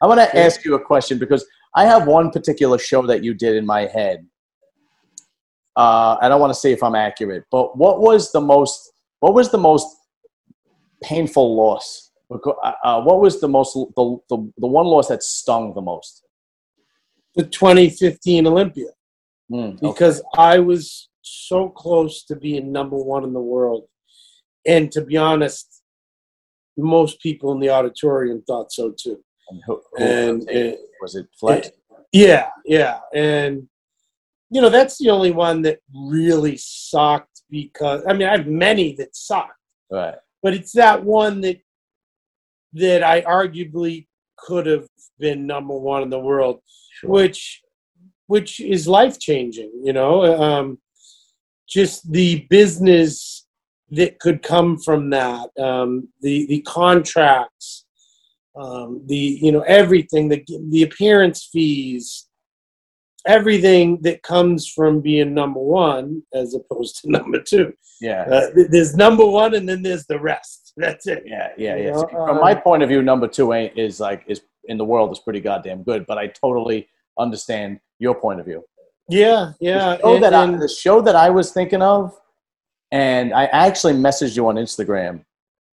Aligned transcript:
I'm 0.00 0.08
going 0.08 0.18
to 0.18 0.38
ask 0.38 0.64
you 0.64 0.74
a 0.74 0.80
question 0.80 1.18
because 1.18 1.44
I 1.74 1.84
have 1.84 2.06
one 2.06 2.30
particular 2.30 2.78
show 2.78 3.06
that 3.06 3.24
you 3.24 3.34
did 3.34 3.56
in 3.56 3.66
my 3.66 3.86
head. 3.86 4.26
Uh, 5.76 6.16
I 6.20 6.28
don't 6.28 6.40
want 6.40 6.52
to 6.52 6.58
say 6.58 6.72
if 6.72 6.82
I'm 6.82 6.94
accurate, 6.94 7.44
but 7.50 7.76
what 7.76 8.00
was 8.00 8.32
the 8.32 8.40
most 8.40 8.92
what 9.20 9.34
was 9.34 9.50
the 9.50 9.58
most 9.58 9.86
painful 11.02 11.56
loss? 11.56 12.10
Uh, 12.30 12.72
uh, 12.84 13.00
what 13.00 13.20
was 13.20 13.40
the 13.40 13.48
most 13.48 13.74
the, 13.74 14.18
the 14.28 14.52
the 14.58 14.66
one 14.66 14.86
loss 14.86 15.08
that 15.08 15.22
stung 15.22 15.74
the 15.74 15.80
most? 15.80 16.24
The 17.36 17.44
2015 17.44 18.46
Olympia, 18.48 18.88
mm, 19.52 19.74
okay. 19.74 19.78
because 19.80 20.20
I 20.36 20.58
was 20.58 21.08
so 21.22 21.68
close 21.68 22.24
to 22.24 22.34
being 22.34 22.72
number 22.72 22.96
one 22.96 23.22
in 23.22 23.32
the 23.32 23.40
world, 23.40 23.84
and 24.66 24.90
to 24.92 25.02
be 25.02 25.16
honest, 25.16 25.82
most 26.76 27.20
people 27.20 27.52
in 27.52 27.60
the 27.60 27.70
auditorium 27.70 28.42
thought 28.42 28.72
so 28.72 28.92
too. 28.98 29.22
And, 29.50 29.62
who, 29.66 29.82
who 29.92 30.04
and, 30.04 30.38
was, 31.00 31.14
it, 31.14 31.28
was 31.40 31.66
it? 31.66 31.74
Yeah, 32.12 32.50
yeah, 32.64 33.00
and 33.14 33.68
you 34.50 34.60
know 34.60 34.70
that's 34.70 34.98
the 34.98 35.10
only 35.10 35.30
one 35.30 35.62
that 35.62 35.80
really 35.94 36.56
sucked 36.56 37.42
because 37.50 38.02
I 38.08 38.14
mean 38.14 38.28
I 38.28 38.36
have 38.36 38.46
many 38.46 38.94
that 38.96 39.14
sucked, 39.14 39.52
right? 39.90 40.14
But 40.42 40.54
it's 40.54 40.72
that 40.72 41.04
one 41.04 41.40
that 41.42 41.60
that 42.74 43.02
I 43.02 43.22
arguably 43.22 44.06
could 44.36 44.66
have 44.66 44.86
been 45.18 45.46
number 45.46 45.76
one 45.76 46.02
in 46.02 46.10
the 46.10 46.18
world, 46.18 46.60
sure. 47.00 47.10
which 47.10 47.62
which 48.26 48.60
is 48.60 48.88
life 48.88 49.18
changing. 49.18 49.70
You 49.82 49.92
know, 49.92 50.42
um, 50.42 50.78
just 51.68 52.10
the 52.10 52.46
business 52.48 53.46
that 53.90 54.18
could 54.18 54.42
come 54.42 54.78
from 54.78 55.10
that, 55.10 55.50
um, 55.58 56.08
the 56.22 56.46
the 56.46 56.60
contracts, 56.62 57.84
um, 58.56 59.02
the 59.06 59.16
you 59.16 59.52
know 59.52 59.60
everything, 59.62 60.28
the 60.28 60.44
the 60.70 60.82
appearance 60.82 61.48
fees, 61.50 62.26
everything 63.26 64.00
that 64.02 64.22
comes 64.22 64.68
from 64.68 65.00
being 65.00 65.34
number 65.34 65.60
one 65.60 66.22
as 66.34 66.54
opposed 66.54 67.00
to 67.00 67.10
number 67.10 67.40
two. 67.40 67.72
Yeah, 68.00 68.22
uh, 68.22 68.50
there's 68.70 68.94
number 68.94 69.26
one, 69.26 69.54
and 69.54 69.68
then 69.68 69.82
there's 69.82 70.06
the 70.06 70.20
rest. 70.20 70.72
That's 70.76 71.06
it. 71.06 71.24
Yeah, 71.26 71.50
yeah, 71.56 71.76
yeah. 71.76 71.90
Know? 71.90 72.08
From 72.10 72.40
my 72.40 72.52
um, 72.52 72.60
point 72.62 72.82
of 72.82 72.88
view, 72.88 73.02
number 73.02 73.28
two 73.28 73.52
ain't 73.52 73.76
is 73.76 74.00
like 74.00 74.24
is 74.28 74.42
in 74.64 74.78
the 74.78 74.84
world 74.84 75.10
is 75.12 75.18
pretty 75.18 75.40
goddamn 75.40 75.82
good, 75.82 76.06
but 76.06 76.18
I 76.18 76.28
totally 76.28 76.88
understand 77.18 77.80
your 77.98 78.14
point 78.14 78.38
of 78.38 78.46
view. 78.46 78.64
Yeah, 79.08 79.52
yeah. 79.60 79.96
The 79.96 79.98
show, 79.98 80.14
and, 80.14 80.24
that, 80.24 80.34
I, 80.34 80.56
the 80.56 80.68
show 80.68 81.00
that 81.00 81.16
I 81.16 81.30
was 81.30 81.52
thinking 81.52 81.82
of 81.82 82.14
and 82.90 83.34
I 83.34 83.44
actually 83.46 83.94
messaged 83.94 84.36
you 84.36 84.48
on 84.48 84.56
Instagram, 84.56 85.24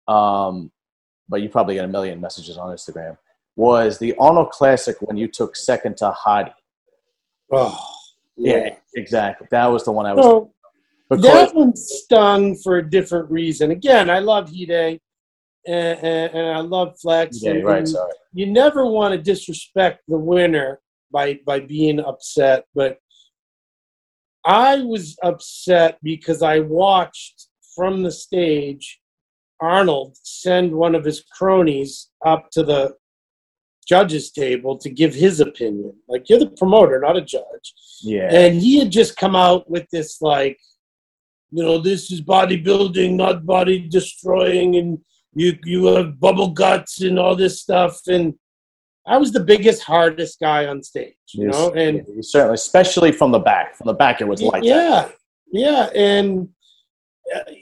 um, 0.06 0.70
but 1.28 1.42
you 1.42 1.48
probably 1.48 1.74
get 1.74 1.84
a 1.84 1.88
million 1.88 2.20
messages 2.20 2.56
on 2.56 2.74
Instagram. 2.74 3.16
Was 3.56 3.98
the 3.98 4.14
Arnold 4.18 4.50
Classic 4.50 4.96
when 5.00 5.16
you 5.16 5.28
took 5.28 5.56
second 5.56 5.96
to 5.98 6.10
Hadi? 6.10 6.52
Oh, 7.52 7.78
yeah, 8.36 8.56
yeah 8.56 8.74
exactly. 8.94 9.48
That 9.50 9.66
was 9.66 9.84
the 9.84 9.92
one 9.92 10.06
I 10.06 10.14
was. 10.14 10.24
So, 10.24 10.52
that 11.10 11.54
one 11.54 11.74
stung 11.74 12.56
for 12.56 12.78
a 12.78 12.88
different 12.88 13.30
reason. 13.30 13.70
Again, 13.70 14.10
I 14.10 14.18
love 14.18 14.50
Hide 14.50 15.00
and, 15.66 15.98
and, 15.98 16.34
and 16.34 16.56
I 16.56 16.60
love 16.60 16.98
Flex. 17.00 17.42
Yeah, 17.42 17.52
right. 17.58 17.86
Sorry. 17.86 18.12
You 18.32 18.46
never 18.46 18.86
want 18.86 19.12
to 19.12 19.18
disrespect 19.18 20.02
the 20.08 20.18
winner 20.18 20.80
by 21.10 21.40
by 21.46 21.60
being 21.60 22.00
upset, 22.00 22.64
but 22.74 22.98
I 24.44 24.76
was 24.82 25.16
upset 25.22 25.98
because 26.02 26.42
I 26.42 26.60
watched 26.60 27.48
from 27.74 28.02
the 28.02 28.12
stage 28.12 29.00
Arnold 29.60 30.16
send 30.22 30.72
one 30.72 30.94
of 30.94 31.04
his 31.04 31.24
cronies 31.36 32.08
up 32.24 32.50
to 32.52 32.62
the 32.62 32.94
judges 33.88 34.30
table 34.30 34.76
to 34.78 34.90
give 34.90 35.14
his 35.14 35.40
opinion. 35.40 35.94
Like 36.08 36.28
you're 36.28 36.38
the 36.38 36.50
promoter, 36.50 37.00
not 37.00 37.16
a 37.16 37.22
judge. 37.22 37.74
Yeah. 38.02 38.28
And 38.32 38.60
he 38.60 38.78
had 38.78 38.90
just 38.90 39.16
come 39.16 39.34
out 39.34 39.68
with 39.70 39.88
this 39.90 40.20
like, 40.20 40.58
you 41.50 41.64
know, 41.64 41.78
this 41.78 42.12
is 42.12 42.20
bodybuilding, 42.20 43.14
not 43.14 43.46
body 43.46 43.88
destroying, 43.88 44.76
and 44.76 44.98
you 45.34 45.58
you 45.64 45.86
have 45.86 46.20
bubble 46.20 46.50
guts 46.50 47.00
and 47.00 47.18
all 47.18 47.34
this 47.34 47.62
stuff. 47.62 48.00
And 48.06 48.34
I 49.06 49.16
was 49.16 49.32
the 49.32 49.40
biggest, 49.40 49.82
hardest 49.82 50.38
guy 50.38 50.66
on 50.66 50.82
stage, 50.82 51.14
you 51.32 51.46
yes, 51.46 51.54
know, 51.54 51.72
and 51.72 52.04
certainly, 52.20 52.54
especially 52.54 53.12
from 53.12 53.32
the 53.32 53.38
back. 53.38 53.74
From 53.74 53.86
the 53.86 53.94
back, 53.94 54.20
it 54.20 54.28
was 54.28 54.42
like 54.42 54.62
yeah, 54.62 54.74
that. 54.74 55.14
yeah, 55.50 55.88
and 55.94 56.50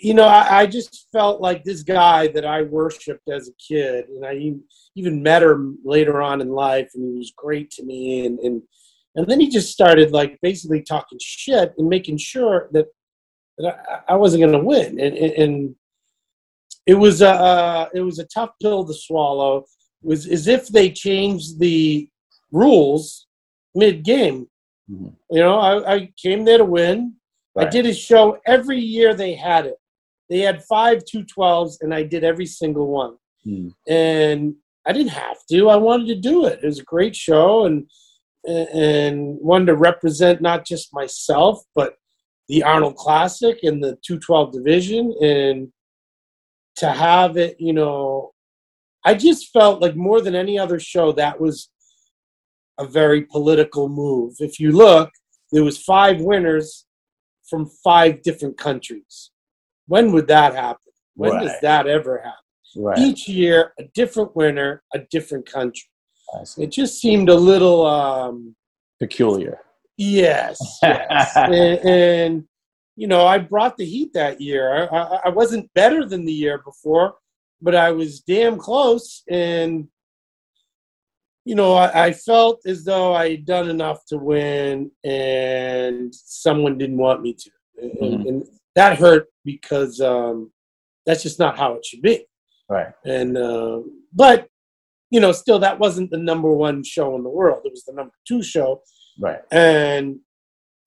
you 0.00 0.14
know, 0.14 0.26
I, 0.26 0.60
I, 0.60 0.66
just 0.66 1.08
felt 1.12 1.40
like 1.40 1.64
this 1.64 1.82
guy 1.82 2.28
that 2.28 2.44
I 2.44 2.62
worshipped 2.62 3.28
as 3.28 3.48
a 3.48 3.52
kid, 3.54 4.08
and 4.08 4.24
I 4.24 4.52
even 4.94 5.22
met 5.22 5.42
him 5.42 5.78
later 5.84 6.22
on 6.22 6.40
in 6.40 6.50
life, 6.50 6.90
and 6.94 7.12
he 7.12 7.18
was 7.18 7.32
great 7.36 7.70
to 7.72 7.84
me, 7.84 8.26
and 8.26 8.38
and 8.40 8.62
and 9.16 9.26
then 9.26 9.40
he 9.40 9.48
just 9.48 9.72
started 9.72 10.12
like 10.12 10.38
basically 10.42 10.82
talking 10.82 11.18
shit 11.20 11.74
and 11.78 11.88
making 11.88 12.18
sure 12.18 12.68
that 12.72 12.86
that 13.58 14.02
I, 14.08 14.12
I 14.12 14.16
wasn't 14.16 14.42
going 14.42 14.52
to 14.52 14.58
win, 14.58 15.00
and, 15.00 15.16
and, 15.16 15.74
it 16.86 16.94
was 16.94 17.20
a 17.20 17.30
uh, 17.30 17.88
it 17.94 18.00
was 18.00 18.20
a 18.20 18.26
tough 18.26 18.50
pill 18.62 18.84
to 18.86 18.94
swallow 18.94 19.64
It 20.04 20.08
was 20.08 20.28
as 20.28 20.46
if 20.46 20.68
they 20.68 20.88
changed 20.88 21.58
the 21.58 22.08
rules 22.52 23.26
mid 23.74 24.04
game. 24.04 24.46
Mm-hmm. 24.88 25.08
You 25.30 25.40
know, 25.40 25.58
I, 25.58 25.94
I, 25.94 26.12
came 26.16 26.44
there 26.44 26.58
to 26.58 26.64
win. 26.64 27.15
Right. 27.56 27.66
I 27.66 27.70
did 27.70 27.86
a 27.86 27.94
show 27.94 28.38
every 28.46 28.78
year 28.78 29.14
they 29.14 29.34
had 29.34 29.66
it. 29.66 29.76
They 30.28 30.40
had 30.40 30.64
five 30.64 31.04
212s, 31.04 31.78
and 31.80 31.94
I 31.94 32.02
did 32.02 32.22
every 32.22 32.46
single 32.46 32.88
one. 32.88 33.16
Mm. 33.46 33.72
And 33.88 34.54
I 34.86 34.92
didn't 34.92 35.12
have 35.12 35.38
to. 35.50 35.70
I 35.70 35.76
wanted 35.76 36.08
to 36.08 36.20
do 36.20 36.46
it. 36.46 36.60
It 36.62 36.66
was 36.66 36.80
a 36.80 36.84
great 36.84 37.16
show, 37.16 37.64
and 37.64 37.86
and 38.46 39.38
wanted 39.40 39.66
to 39.66 39.74
represent 39.74 40.40
not 40.40 40.64
just 40.64 40.94
myself, 40.94 41.64
but 41.74 41.94
the 42.48 42.62
Arnold 42.62 42.94
Classic 42.94 43.58
and 43.64 43.82
the 43.82 43.98
212 44.06 44.52
division, 44.52 45.14
and 45.20 45.72
to 46.76 46.90
have 46.90 47.36
it, 47.36 47.56
you 47.58 47.72
know, 47.72 48.30
I 49.04 49.14
just 49.14 49.52
felt 49.52 49.82
like 49.82 49.96
more 49.96 50.20
than 50.20 50.36
any 50.36 50.58
other 50.58 50.78
show 50.78 51.10
that 51.12 51.40
was 51.40 51.70
a 52.78 52.86
very 52.86 53.22
political 53.22 53.88
move. 53.88 54.34
If 54.38 54.60
you 54.60 54.70
look, 54.72 55.10
there 55.50 55.64
was 55.64 55.82
five 55.82 56.20
winners 56.20 56.85
from 57.48 57.66
five 57.84 58.22
different 58.22 58.58
countries. 58.58 59.30
When 59.86 60.12
would 60.12 60.26
that 60.28 60.54
happen? 60.54 60.92
When 61.14 61.32
right. 61.32 61.44
does 61.44 61.60
that 61.62 61.86
ever 61.86 62.18
happen? 62.18 62.38
Right. 62.76 62.98
Each 62.98 63.28
year, 63.28 63.72
a 63.78 63.84
different 63.94 64.36
winner, 64.36 64.82
a 64.92 64.98
different 65.10 65.50
country. 65.50 65.88
It 66.58 66.72
just 66.72 67.00
seemed 67.00 67.28
a 67.28 67.34
little 67.34 67.86
um, 67.86 68.56
peculiar. 68.98 69.60
Yes, 69.96 70.58
yes. 70.82 71.32
and, 71.36 71.78
and, 71.88 72.44
you 72.96 73.06
know, 73.06 73.26
I 73.26 73.38
brought 73.38 73.76
the 73.76 73.86
heat 73.86 74.12
that 74.14 74.40
year. 74.40 74.88
I, 74.92 75.20
I 75.26 75.28
wasn't 75.30 75.72
better 75.74 76.04
than 76.04 76.24
the 76.24 76.32
year 76.32 76.58
before, 76.58 77.14
but 77.62 77.74
I 77.74 77.92
was 77.92 78.20
damn 78.20 78.58
close. 78.58 79.22
And, 79.30 79.88
you 81.46 81.54
know, 81.54 81.74
I, 81.74 82.06
I 82.06 82.12
felt 82.12 82.60
as 82.66 82.84
though 82.84 83.14
I 83.14 83.30
had 83.30 83.46
done 83.46 83.70
enough 83.70 84.04
to 84.06 84.18
win 84.18 84.90
and 85.04 86.12
someone 86.12 86.76
didn't 86.76 86.98
want 86.98 87.22
me 87.22 87.34
to. 87.34 87.50
Mm-hmm. 87.82 88.04
And, 88.04 88.26
and, 88.26 88.44
that 88.74 88.98
hurt 88.98 89.28
because 89.42 90.02
um, 90.02 90.52
that's 91.06 91.22
just 91.22 91.38
not 91.38 91.56
how 91.56 91.72
it 91.76 91.86
should 91.86 92.02
be. 92.02 92.26
Right. 92.68 92.88
And, 93.06 93.38
uh, 93.38 93.80
but, 94.12 94.48
you 95.08 95.18
know, 95.18 95.32
still 95.32 95.58
that 95.60 95.78
wasn't 95.78 96.10
the 96.10 96.18
number 96.18 96.52
one 96.52 96.84
show 96.84 97.16
in 97.16 97.22
the 97.22 97.30
world. 97.30 97.62
It 97.64 97.72
was 97.72 97.84
the 97.84 97.94
number 97.94 98.12
two 98.28 98.42
show. 98.42 98.82
Right. 99.18 99.40
And, 99.50 100.18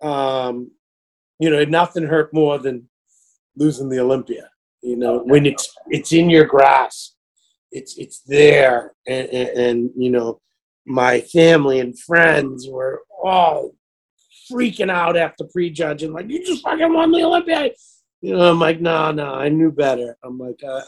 um, 0.03 0.69
you 1.39 1.49
know, 1.49 1.63
nothing 1.63 2.03
hurt 2.03 2.31
more 2.31 2.59
than 2.59 2.87
losing 3.55 3.89
the 3.89 4.01
Olympia. 4.01 4.51
You 4.83 4.97
know, 4.97 5.23
when 5.23 5.47
it's 5.47 5.75
it's 5.87 6.13
in 6.13 6.29
your 6.29 6.45
grasp, 6.45 7.15
it's 7.71 7.97
it's 7.97 8.21
there, 8.21 8.93
and, 9.07 9.27
and, 9.29 9.49
and 9.49 9.89
you 9.97 10.11
know, 10.11 10.39
my 10.89 11.21
family 11.21 11.79
and 11.79 11.97
friends 11.97 12.67
were 12.67 13.03
all 13.23 13.71
freaking 14.51 14.89
out 14.89 15.15
after 15.15 15.45
prejudging, 15.45 16.11
like 16.11 16.29
you 16.29 16.43
just 16.43 16.63
fucking 16.63 16.91
won 16.91 17.11
the 17.11 17.23
Olympiad. 17.23 17.73
You 18.21 18.35
know, 18.35 18.51
I'm 18.51 18.59
like, 18.59 18.81
no, 18.81 18.91
nah, 18.91 19.11
no, 19.11 19.25
nah, 19.25 19.39
I 19.39 19.49
knew 19.49 19.71
better. 19.71 20.17
I'm 20.23 20.37
like, 20.37 20.61
uh, 20.67 20.81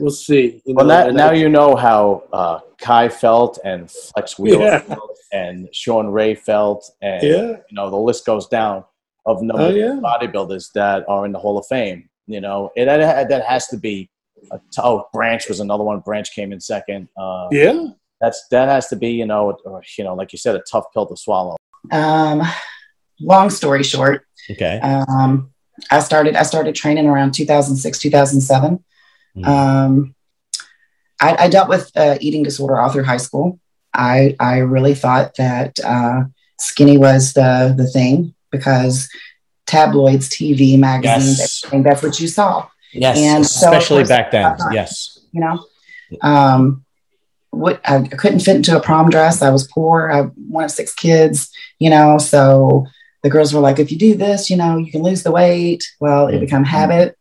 we'll 0.00 0.10
see. 0.10 0.60
You 0.66 0.74
know, 0.74 0.84
well, 0.84 0.86
that, 0.88 1.14
now 1.14 1.30
I, 1.30 1.34
you 1.34 1.48
know 1.48 1.76
how 1.76 2.24
uh, 2.32 2.58
Kai 2.78 3.08
felt 3.08 3.58
and 3.64 3.90
Flex 3.90 4.38
Wheel 4.38 4.60
yeah. 4.60 4.80
felt 4.80 5.16
and 5.32 5.68
Shawn 5.72 6.08
Ray 6.08 6.34
felt, 6.34 6.90
and 7.00 7.22
yeah. 7.22 7.46
you 7.70 7.74
know 7.76 7.90
the 7.90 7.96
list 7.96 8.26
goes 8.26 8.48
down 8.48 8.84
of 9.24 9.40
number 9.40 9.62
oh, 9.62 9.70
yeah. 9.70 10.00
bodybuilders 10.02 10.72
that 10.74 11.08
are 11.08 11.24
in 11.24 11.32
the 11.32 11.38
Hall 11.38 11.58
of 11.58 11.66
Fame. 11.68 12.08
You 12.26 12.40
know, 12.40 12.70
it 12.76 12.86
that 12.86 13.44
has 13.46 13.68
to 13.68 13.76
be. 13.76 14.10
A 14.50 14.58
t- 14.58 14.82
oh, 14.82 15.06
Branch 15.12 15.48
was 15.48 15.60
another 15.60 15.84
one. 15.84 16.00
Branch 16.00 16.28
came 16.34 16.52
in 16.52 16.60
second. 16.60 17.08
Uh, 17.16 17.46
yeah, 17.52 17.86
that's 18.22 18.46
that 18.48 18.68
has 18.68 18.88
to 18.88 18.96
be 18.96 19.10
you 19.10 19.26
know 19.26 19.58
or, 19.64 19.82
you 19.98 20.04
know 20.04 20.14
like 20.14 20.32
you 20.32 20.38
said 20.38 20.54
a 20.54 20.60
tough 20.60 20.84
pill 20.94 21.06
to 21.06 21.16
swallow. 21.16 21.56
Um, 21.90 22.42
long 23.20 23.50
story 23.50 23.82
short. 23.82 24.24
Okay. 24.50 24.78
Um, 24.80 25.50
I 25.90 25.98
started 25.98 26.36
I 26.36 26.44
started 26.44 26.74
training 26.74 27.06
around 27.06 27.34
2006 27.34 27.98
2007. 27.98 28.84
Mm-hmm. 29.36 29.44
Um, 29.44 30.14
I, 31.20 31.44
I, 31.44 31.48
dealt 31.48 31.68
with 31.68 31.90
uh, 31.96 32.18
eating 32.20 32.42
disorder 32.42 32.78
all 32.78 32.90
through 32.90 33.04
high 33.04 33.16
school. 33.16 33.58
I 33.94 34.36
I 34.38 34.58
really 34.58 34.94
thought 34.94 35.34
that 35.36 35.78
uh, 35.84 36.24
skinny 36.58 36.98
was 36.98 37.32
the 37.32 37.74
the 37.76 37.86
thing 37.86 38.34
because 38.50 39.08
tabloids, 39.66 40.28
TV, 40.28 40.78
magazines, 40.78 41.38
yes. 41.38 41.64
everything. 41.64 41.82
That's 41.82 42.02
what 42.02 42.20
you 42.20 42.28
saw. 42.28 42.68
Yes, 42.92 43.18
and 43.18 43.44
especially 43.44 44.04
so, 44.04 44.08
back 44.08 44.30
then. 44.30 44.54
yes, 44.70 45.18
you 45.32 45.40
know, 45.40 45.64
um, 46.20 46.84
what 47.52 47.80
I 47.88 48.02
couldn't 48.02 48.40
fit 48.40 48.56
into 48.56 48.76
a 48.76 48.82
prom 48.82 49.08
dress. 49.08 49.40
I 49.40 49.50
was 49.50 49.68
poor. 49.68 50.10
I 50.10 50.22
one 50.22 50.64
of 50.64 50.70
six 50.70 50.92
kids. 50.92 51.50
You 51.78 51.90
know, 51.90 52.18
so 52.18 52.86
the 53.22 53.30
girls 53.30 53.54
were 53.54 53.60
like, 53.60 53.78
if 53.78 53.92
you 53.92 53.98
do 53.98 54.16
this, 54.16 54.50
you 54.50 54.56
know, 54.56 54.78
you 54.78 54.90
can 54.90 55.02
lose 55.02 55.22
the 55.22 55.30
weight. 55.30 55.84
Well, 56.00 56.26
it 56.26 56.40
become 56.40 56.64
habit, 56.64 57.16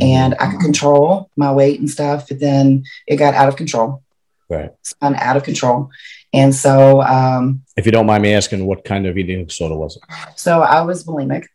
and 0.00 0.34
I 0.40 0.50
could 0.50 0.60
control 0.60 1.30
my 1.36 1.52
weight 1.52 1.78
and 1.78 1.88
stuff. 1.88 2.28
But 2.28 2.40
then 2.40 2.84
it 3.06 3.16
got 3.16 3.34
out 3.34 3.48
of 3.48 3.56
control. 3.56 4.02
Right. 4.48 4.70
Spun 4.82 5.14
out 5.14 5.36
of 5.36 5.44
control. 5.44 5.90
And 6.32 6.54
so, 6.54 7.02
um, 7.02 7.62
if 7.76 7.86
you 7.86 7.92
don't 7.92 8.06
mind 8.06 8.22
me 8.22 8.34
asking, 8.34 8.66
what 8.66 8.84
kind 8.84 9.06
of 9.06 9.16
eating 9.16 9.46
disorder 9.46 9.76
was 9.76 9.96
it? 9.96 10.02
So 10.36 10.60
I 10.60 10.82
was 10.82 11.04
bulimic. 11.04 11.46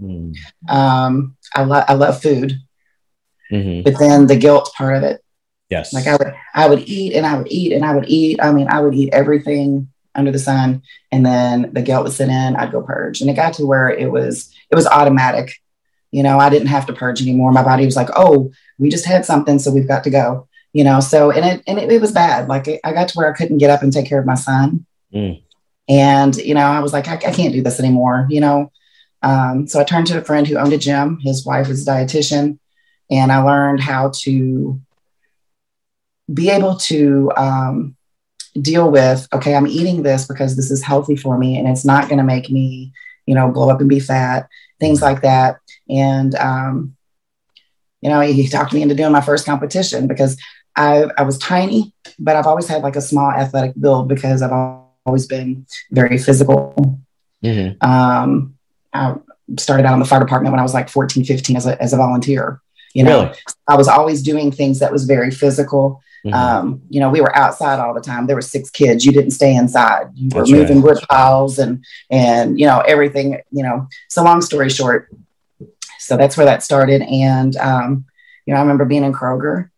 Mm. 0.00 0.36
Um, 0.68 1.36
I 1.54 1.64
love 1.64 1.84
I 1.88 1.94
love 1.94 2.20
food, 2.20 2.54
mm-hmm. 3.50 3.82
but 3.82 3.98
then 3.98 4.26
the 4.26 4.36
guilt 4.36 4.72
part 4.76 4.96
of 4.96 5.02
it. 5.04 5.22
Yes. 5.68 5.92
Like 5.92 6.06
I 6.06 6.16
would 6.16 6.34
I 6.54 6.68
would 6.68 6.88
eat 6.88 7.14
and 7.14 7.26
I 7.26 7.36
would 7.36 7.48
eat 7.50 7.72
and 7.72 7.84
I 7.84 7.94
would 7.94 8.08
eat. 8.08 8.38
I 8.40 8.52
mean, 8.52 8.68
I 8.68 8.80
would 8.80 8.94
eat 8.94 9.12
everything 9.12 9.88
under 10.14 10.30
the 10.30 10.38
sun, 10.38 10.82
and 11.12 11.24
then 11.24 11.70
the 11.72 11.82
guilt 11.82 12.04
would 12.04 12.12
sit 12.12 12.28
in. 12.28 12.56
I'd 12.56 12.72
go 12.72 12.82
purge, 12.82 13.20
and 13.20 13.28
it 13.28 13.34
got 13.34 13.54
to 13.54 13.66
where 13.66 13.88
it 13.88 14.10
was 14.10 14.52
it 14.70 14.74
was 14.74 14.86
automatic. 14.86 15.52
You 16.12 16.22
know, 16.22 16.38
I 16.38 16.48
didn't 16.48 16.68
have 16.68 16.86
to 16.86 16.92
purge 16.92 17.20
anymore. 17.20 17.52
My 17.52 17.62
body 17.62 17.84
was 17.84 17.96
like, 17.96 18.08
"Oh, 18.16 18.50
we 18.78 18.88
just 18.88 19.06
had 19.06 19.24
something, 19.24 19.58
so 19.58 19.72
we've 19.72 19.88
got 19.88 20.04
to 20.04 20.10
go." 20.10 20.48
You 20.72 20.84
know, 20.84 21.00
so 21.00 21.30
and 21.30 21.44
it 21.44 21.62
and 21.66 21.78
it, 21.78 21.90
it 21.90 22.00
was 22.00 22.12
bad. 22.12 22.48
Like 22.48 22.68
I 22.84 22.92
got 22.92 23.08
to 23.08 23.14
where 23.16 23.32
I 23.32 23.36
couldn't 23.36 23.58
get 23.58 23.70
up 23.70 23.82
and 23.82 23.92
take 23.92 24.06
care 24.06 24.20
of 24.20 24.26
my 24.26 24.34
son, 24.34 24.86
mm. 25.12 25.42
and 25.88 26.36
you 26.36 26.54
know, 26.54 26.60
I 26.66 26.80
was 26.80 26.92
like, 26.92 27.08
I, 27.08 27.14
I 27.14 27.32
can't 27.32 27.52
do 27.52 27.62
this 27.62 27.80
anymore. 27.80 28.26
You 28.30 28.40
know, 28.40 28.72
um, 29.22 29.66
so 29.66 29.80
I 29.80 29.84
turned 29.84 30.06
to 30.08 30.20
a 30.20 30.24
friend 30.24 30.46
who 30.46 30.56
owned 30.56 30.72
a 30.72 30.78
gym. 30.78 31.18
His 31.20 31.44
wife 31.44 31.68
was 31.68 31.86
a 31.86 31.90
dietitian, 31.90 32.58
and 33.10 33.32
I 33.32 33.38
learned 33.38 33.80
how 33.80 34.12
to 34.20 34.80
be 36.32 36.50
able 36.50 36.76
to 36.76 37.30
um, 37.36 37.96
deal 38.60 38.90
with 38.90 39.26
okay, 39.32 39.54
I'm 39.54 39.66
eating 39.66 40.02
this 40.02 40.26
because 40.26 40.56
this 40.56 40.70
is 40.70 40.82
healthy 40.82 41.16
for 41.16 41.38
me, 41.38 41.58
and 41.58 41.68
it's 41.68 41.84
not 41.84 42.08
going 42.08 42.18
to 42.18 42.24
make 42.24 42.50
me, 42.50 42.92
you 43.26 43.34
know, 43.34 43.50
blow 43.50 43.70
up 43.70 43.80
and 43.80 43.88
be 43.88 44.00
fat, 44.00 44.48
things 44.80 45.02
like 45.02 45.22
that. 45.22 45.58
And 45.88 46.34
um, 46.34 46.96
you 48.00 48.10
know, 48.10 48.20
he 48.20 48.48
talked 48.48 48.72
me 48.72 48.82
into 48.82 48.94
doing 48.94 49.12
my 49.12 49.20
first 49.20 49.46
competition 49.46 50.06
because 50.06 50.36
I, 50.76 51.06
I 51.16 51.22
was 51.22 51.38
tiny, 51.38 51.92
but 52.18 52.36
I've 52.36 52.46
always 52.46 52.68
had 52.68 52.82
like 52.82 52.96
a 52.96 53.00
small 53.00 53.30
athletic 53.30 53.72
build 53.80 54.08
because 54.08 54.42
I've 54.42 54.82
always 55.06 55.26
been 55.26 55.66
very 55.90 56.18
physical. 56.18 57.00
Mm-hmm. 57.42 57.84
Um, 57.84 58.54
I 58.92 59.14
started 59.58 59.86
out 59.86 59.94
in 59.94 60.00
the 60.00 60.04
fire 60.04 60.20
department 60.20 60.52
when 60.52 60.60
I 60.60 60.62
was 60.62 60.74
like 60.74 60.88
14, 60.88 61.24
15 61.24 61.56
as 61.56 61.66
a, 61.66 61.82
as 61.82 61.92
a 61.92 61.96
volunteer. 61.96 62.60
You 62.94 63.04
know, 63.04 63.24
really? 63.24 63.36
I 63.68 63.76
was 63.76 63.88
always 63.88 64.22
doing 64.22 64.50
things 64.50 64.78
that 64.78 64.92
was 64.92 65.04
very 65.04 65.30
physical. 65.30 66.02
Mm-hmm. 66.26 66.34
Um, 66.34 66.82
you 66.90 66.98
know, 66.98 67.08
we 67.08 67.20
were 67.20 67.34
outside 67.36 67.78
all 67.78 67.94
the 67.94 68.00
time. 68.00 68.26
There 68.26 68.34
were 68.36 68.42
six 68.42 68.68
kids. 68.68 69.04
You 69.04 69.12
didn't 69.12 69.30
stay 69.30 69.54
inside. 69.54 70.08
You 70.14 70.28
were 70.34 70.40
That's 70.40 70.50
moving 70.50 70.82
right. 70.82 70.94
wood 70.94 71.04
piles 71.08 71.58
and 71.58 71.84
and 72.10 72.58
you 72.58 72.66
know 72.66 72.80
everything. 72.80 73.38
You 73.52 73.62
know, 73.62 73.88
so 74.08 74.24
long 74.24 74.42
story 74.42 74.68
short, 74.68 75.08
so 75.98 76.16
that's 76.16 76.36
where 76.36 76.46
that 76.46 76.64
started. 76.64 77.02
And 77.02 77.56
um, 77.58 78.06
you 78.44 78.52
know, 78.52 78.58
I 78.58 78.62
remember 78.62 78.84
being 78.84 79.04
in 79.04 79.12
Kroger. 79.12 79.70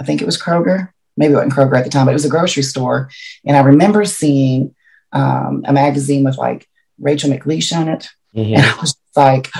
I 0.00 0.04
think 0.04 0.22
it 0.22 0.26
was 0.26 0.40
Kroger. 0.40 0.90
Maybe 1.16 1.32
it 1.32 1.36
wasn't 1.36 1.52
Kroger 1.52 1.76
at 1.76 1.84
the 1.84 1.90
time, 1.90 2.06
but 2.06 2.12
it 2.12 2.14
was 2.14 2.24
a 2.24 2.30
grocery 2.30 2.62
store. 2.62 3.10
And 3.44 3.56
I 3.56 3.60
remember 3.60 4.04
seeing 4.04 4.74
um, 5.12 5.64
a 5.66 5.72
magazine 5.72 6.24
with 6.24 6.38
like 6.38 6.68
Rachel 6.98 7.30
McLish 7.30 7.76
on 7.76 7.88
it. 7.88 8.08
Mm-hmm. 8.34 8.54
And 8.54 8.64
I 8.64 8.80
was 8.80 8.96
like, 9.16 9.50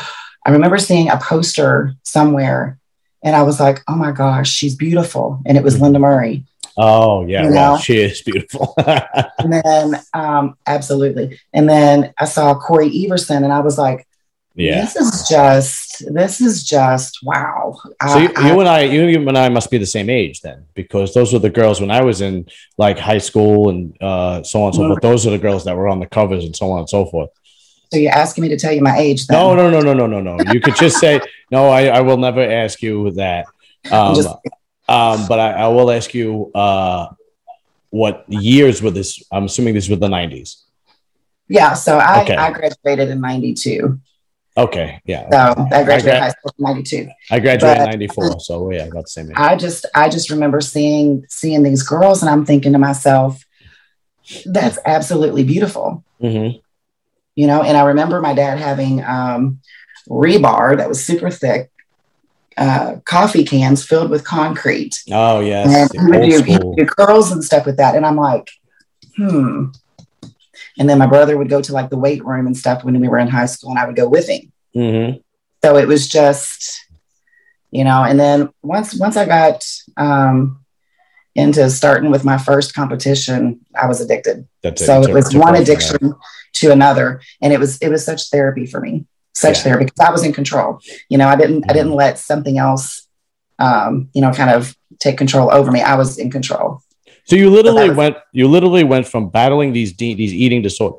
I 0.46 0.50
remember 0.50 0.78
seeing 0.78 1.10
a 1.10 1.18
poster 1.18 1.94
somewhere 2.04 2.78
and 3.22 3.36
I 3.36 3.42
was 3.42 3.60
like, 3.60 3.82
oh 3.88 3.96
my 3.96 4.12
gosh, 4.12 4.50
she's 4.50 4.74
beautiful. 4.74 5.40
And 5.46 5.56
it 5.56 5.64
was 5.64 5.74
mm-hmm. 5.74 5.84
Linda 5.84 5.98
Murray. 5.98 6.44
Oh, 6.76 7.26
yeah. 7.26 7.44
You 7.44 7.50
well, 7.50 7.76
she 7.78 7.98
is 7.98 8.22
beautiful. 8.22 8.74
and 8.86 9.52
then, 9.52 10.00
um, 10.14 10.56
absolutely. 10.66 11.38
And 11.52 11.68
then 11.68 12.14
I 12.18 12.24
saw 12.24 12.54
Cory 12.54 13.04
Everson 13.04 13.44
and 13.44 13.52
I 13.52 13.60
was 13.60 13.78
like, 13.78 14.06
yeah. 14.54 14.82
This 14.82 14.96
is 14.96 15.28
just, 15.28 16.14
this 16.14 16.40
is 16.40 16.62
just, 16.62 17.20
wow. 17.22 17.74
So 17.84 17.88
I, 18.00 18.22
you, 18.22 18.28
you 18.28 18.60
and 18.60 18.68
I, 18.68 18.82
you 18.82 19.28
and 19.28 19.38
I 19.38 19.48
must 19.48 19.70
be 19.70 19.78
the 19.78 19.86
same 19.86 20.10
age 20.10 20.42
then, 20.42 20.66
because 20.74 21.14
those 21.14 21.32
were 21.32 21.38
the 21.38 21.48
girls 21.48 21.80
when 21.80 21.90
I 21.90 22.02
was 22.02 22.20
in 22.20 22.46
like 22.76 22.98
high 22.98 23.18
school 23.18 23.70
and 23.70 23.96
uh, 24.02 24.42
so 24.42 24.60
on 24.62 24.66
and 24.66 24.74
so 24.74 24.88
forth. 24.88 25.00
Those 25.00 25.26
are 25.26 25.30
the 25.30 25.38
girls 25.38 25.64
that 25.64 25.76
were 25.76 25.88
on 25.88 26.00
the 26.00 26.06
covers 26.06 26.44
and 26.44 26.54
so 26.54 26.70
on 26.72 26.80
and 26.80 26.88
so 26.88 27.06
forth. 27.06 27.30
So 27.92 27.98
you're 27.98 28.10
asking 28.10 28.40
me 28.40 28.48
to 28.48 28.56
tell 28.56 28.72
you 28.72 28.80
my 28.80 28.96
age? 28.96 29.26
Then. 29.26 29.36
No, 29.36 29.54
no, 29.54 29.68
no, 29.68 29.80
no, 29.80 29.92
no, 29.92 30.06
no, 30.06 30.20
no. 30.22 30.50
You 30.50 30.62
could 30.62 30.76
just 30.76 30.98
say 30.98 31.20
no. 31.50 31.68
I, 31.68 31.88
I 31.88 32.00
will 32.00 32.16
never 32.16 32.40
ask 32.40 32.80
you 32.80 33.10
that. 33.10 33.44
Um, 33.90 34.14
just, 34.14 34.30
um, 34.88 35.26
but 35.28 35.38
I, 35.38 35.52
I, 35.52 35.68
will 35.68 35.90
ask 35.90 36.14
you 36.14 36.50
uh, 36.54 37.08
what 37.90 38.24
years 38.28 38.80
were 38.80 38.92
this? 38.92 39.22
I'm 39.30 39.44
assuming 39.44 39.74
this 39.74 39.90
was 39.90 39.98
the 39.98 40.08
90s. 40.08 40.62
Yeah. 41.48 41.74
So 41.74 41.98
I, 41.98 42.22
okay. 42.22 42.34
I 42.34 42.50
graduated 42.52 43.10
in 43.10 43.20
92. 43.20 44.00
Okay. 44.56 45.02
Yeah. 45.04 45.28
So 45.30 45.66
I 45.70 45.84
graduated 45.84 46.14
I 46.14 46.18
gra- 46.18 46.20
high 46.20 46.28
school 46.30 46.54
in 46.58 46.64
92. 46.64 47.08
I 47.30 47.40
graduated 47.40 47.82
in 47.82 47.84
94. 47.90 48.40
So 48.40 48.70
yeah, 48.70 48.84
about 48.84 49.04
the 49.04 49.10
same 49.10 49.26
age. 49.26 49.36
I 49.36 49.54
just, 49.54 49.84
I 49.94 50.08
just 50.08 50.30
remember 50.30 50.62
seeing, 50.62 51.26
seeing 51.28 51.62
these 51.62 51.82
girls 51.82 52.22
and 52.22 52.30
I'm 52.30 52.46
thinking 52.46 52.72
to 52.72 52.78
myself, 52.78 53.44
that's 54.46 54.78
absolutely 54.86 55.44
beautiful. 55.44 56.02
Mm-hmm 56.22 56.58
you 57.34 57.46
know. 57.46 57.62
And 57.62 57.76
I 57.76 57.84
remember 57.84 58.20
my 58.20 58.34
dad 58.34 58.58
having 58.58 59.02
um, 59.04 59.60
rebar 60.08 60.76
that 60.76 60.88
was 60.88 61.04
super 61.04 61.30
thick, 61.30 61.70
uh, 62.56 62.96
coffee 63.04 63.44
cans 63.44 63.84
filled 63.84 64.10
with 64.10 64.24
concrete. 64.24 65.02
Oh 65.10 65.40
yes, 65.40 65.94
and 65.94 66.12
he 66.12 66.18
would, 66.18 66.30
do, 66.30 66.42
he 66.42 66.58
would 66.58 66.76
do 66.76 66.86
curls 66.86 67.32
and 67.32 67.44
stuff 67.44 67.66
with 67.66 67.76
that. 67.78 67.94
And 67.94 68.06
I'm 68.06 68.16
like, 68.16 68.50
hmm. 69.16 69.66
And 70.78 70.88
then 70.88 70.98
my 70.98 71.06
brother 71.06 71.36
would 71.36 71.50
go 71.50 71.60
to 71.60 71.72
like 71.72 71.90
the 71.90 71.98
weight 71.98 72.24
room 72.24 72.46
and 72.46 72.56
stuff 72.56 72.82
when 72.82 72.98
we 72.98 73.08
were 73.08 73.18
in 73.18 73.28
high 73.28 73.46
school, 73.46 73.70
and 73.70 73.78
I 73.78 73.86
would 73.86 73.96
go 73.96 74.08
with 74.08 74.28
him. 74.28 74.52
Mm-hmm. 74.74 75.18
So 75.62 75.76
it 75.76 75.86
was 75.86 76.08
just, 76.08 76.86
you 77.70 77.84
know. 77.84 78.04
And 78.04 78.18
then 78.18 78.48
once 78.62 78.94
once 78.94 79.16
I 79.16 79.26
got 79.26 79.64
um, 79.96 80.61
into 81.34 81.68
starting 81.70 82.10
with 82.10 82.24
my 82.24 82.38
first 82.38 82.74
competition, 82.74 83.60
I 83.80 83.86
was 83.86 84.00
addicted. 84.00 84.46
That's 84.62 84.84
so 84.84 85.02
it, 85.02 85.10
it 85.10 85.14
was 85.14 85.34
one 85.34 85.54
addiction 85.54 86.14
to 86.54 86.70
another, 86.70 87.22
and 87.40 87.52
it 87.52 87.60
was 87.60 87.78
it 87.78 87.88
was 87.88 88.04
such 88.04 88.28
therapy 88.30 88.66
for 88.66 88.80
me, 88.80 89.06
such 89.34 89.58
yeah. 89.58 89.62
therapy 89.62 89.84
because 89.86 90.06
I 90.06 90.10
was 90.10 90.24
in 90.24 90.32
control. 90.32 90.80
You 91.08 91.18
know, 91.18 91.28
I 91.28 91.36
didn't 91.36 91.64
I 91.68 91.72
didn't 91.72 91.88
mm-hmm. 91.88 91.96
let 91.96 92.18
something 92.18 92.58
else, 92.58 93.08
um, 93.58 94.10
you 94.12 94.20
know, 94.20 94.32
kind 94.32 94.50
of 94.50 94.76
take 94.98 95.16
control 95.16 95.52
over 95.52 95.70
me. 95.70 95.80
I 95.80 95.94
was 95.94 96.18
in 96.18 96.30
control. 96.30 96.82
So 97.24 97.36
you 97.36 97.50
literally 97.50 97.88
was, 97.88 97.96
went 97.96 98.16
you 98.32 98.48
literally 98.48 98.84
went 98.84 99.06
from 99.08 99.30
battling 99.30 99.72
these 99.72 99.92
de- 99.92 100.14
these 100.14 100.34
eating 100.34 100.60
disorder 100.60 100.98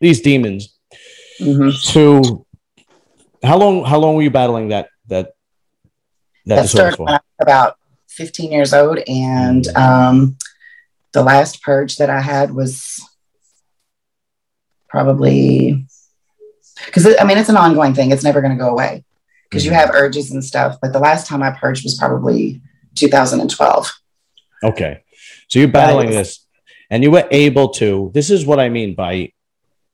these 0.00 0.20
demons 0.20 0.76
mm-hmm. 1.40 1.70
to 1.92 2.44
how 3.42 3.56
long 3.56 3.84
how 3.84 3.98
long 3.98 4.14
were 4.16 4.22
you 4.22 4.30
battling 4.30 4.68
that 4.68 4.88
that 5.06 5.34
that, 6.46 6.56
that 6.56 6.62
disorder 6.62 6.96
for? 6.96 7.20
About 7.40 7.76
15 8.16 8.52
years 8.52 8.72
old, 8.74 8.98
and 9.08 9.66
um, 9.76 10.36
the 11.12 11.22
last 11.22 11.62
purge 11.62 11.96
that 11.96 12.10
I 12.10 12.20
had 12.20 12.52
was 12.52 13.00
probably 14.88 15.86
because 16.86 17.06
I 17.18 17.24
mean 17.24 17.38
it's 17.38 17.48
an 17.48 17.56
ongoing 17.56 17.94
thing. 17.94 18.10
It's 18.10 18.24
never 18.24 18.40
going 18.40 18.56
to 18.56 18.62
go 18.62 18.70
away 18.70 19.04
because 19.48 19.64
you 19.64 19.72
have 19.72 19.90
urges 19.90 20.30
and 20.30 20.44
stuff. 20.44 20.78
But 20.80 20.92
the 20.92 20.98
last 20.98 21.26
time 21.26 21.42
I 21.42 21.50
purged 21.50 21.84
was 21.84 21.96
probably 21.96 22.60
2012. 22.94 23.92
Okay, 24.64 25.02
so 25.48 25.58
you're 25.58 25.68
battling 25.68 26.08
was, 26.08 26.16
this, 26.16 26.46
and 26.90 27.02
you 27.02 27.10
were 27.10 27.26
able 27.30 27.70
to. 27.70 28.10
This 28.14 28.30
is 28.30 28.44
what 28.44 28.60
I 28.60 28.68
mean 28.68 28.94
by 28.94 29.32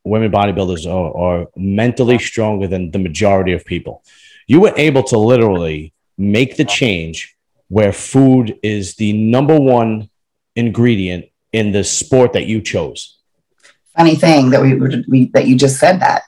women 0.05 0.31
bodybuilders 0.31 0.87
are, 0.87 1.17
are 1.17 1.47
mentally 1.57 2.19
stronger 2.19 2.67
than 2.67 2.91
the 2.91 2.99
majority 2.99 3.53
of 3.53 3.65
people. 3.65 4.03
You 4.47 4.61
were 4.61 4.73
able 4.77 5.03
to 5.05 5.19
literally 5.19 5.93
make 6.17 6.57
the 6.57 6.65
change 6.65 7.37
where 7.69 7.93
food 7.93 8.59
is 8.63 8.97
the 8.97 9.13
number 9.13 9.59
one 9.59 10.11
ingredient 10.57 11.27
in 11.53 11.73
the 11.73 11.85
sport 11.85 12.33
that 12.33 12.47
you 12.47 12.61
chose. 12.61 13.19
Funny 13.97 14.17
thing 14.17 14.51
that 14.51 14.63
we, 14.63 14.75
we 15.09 15.27
that 15.31 15.47
you 15.47 15.57
just 15.57 15.79
said 15.79 16.01
that 16.01 16.23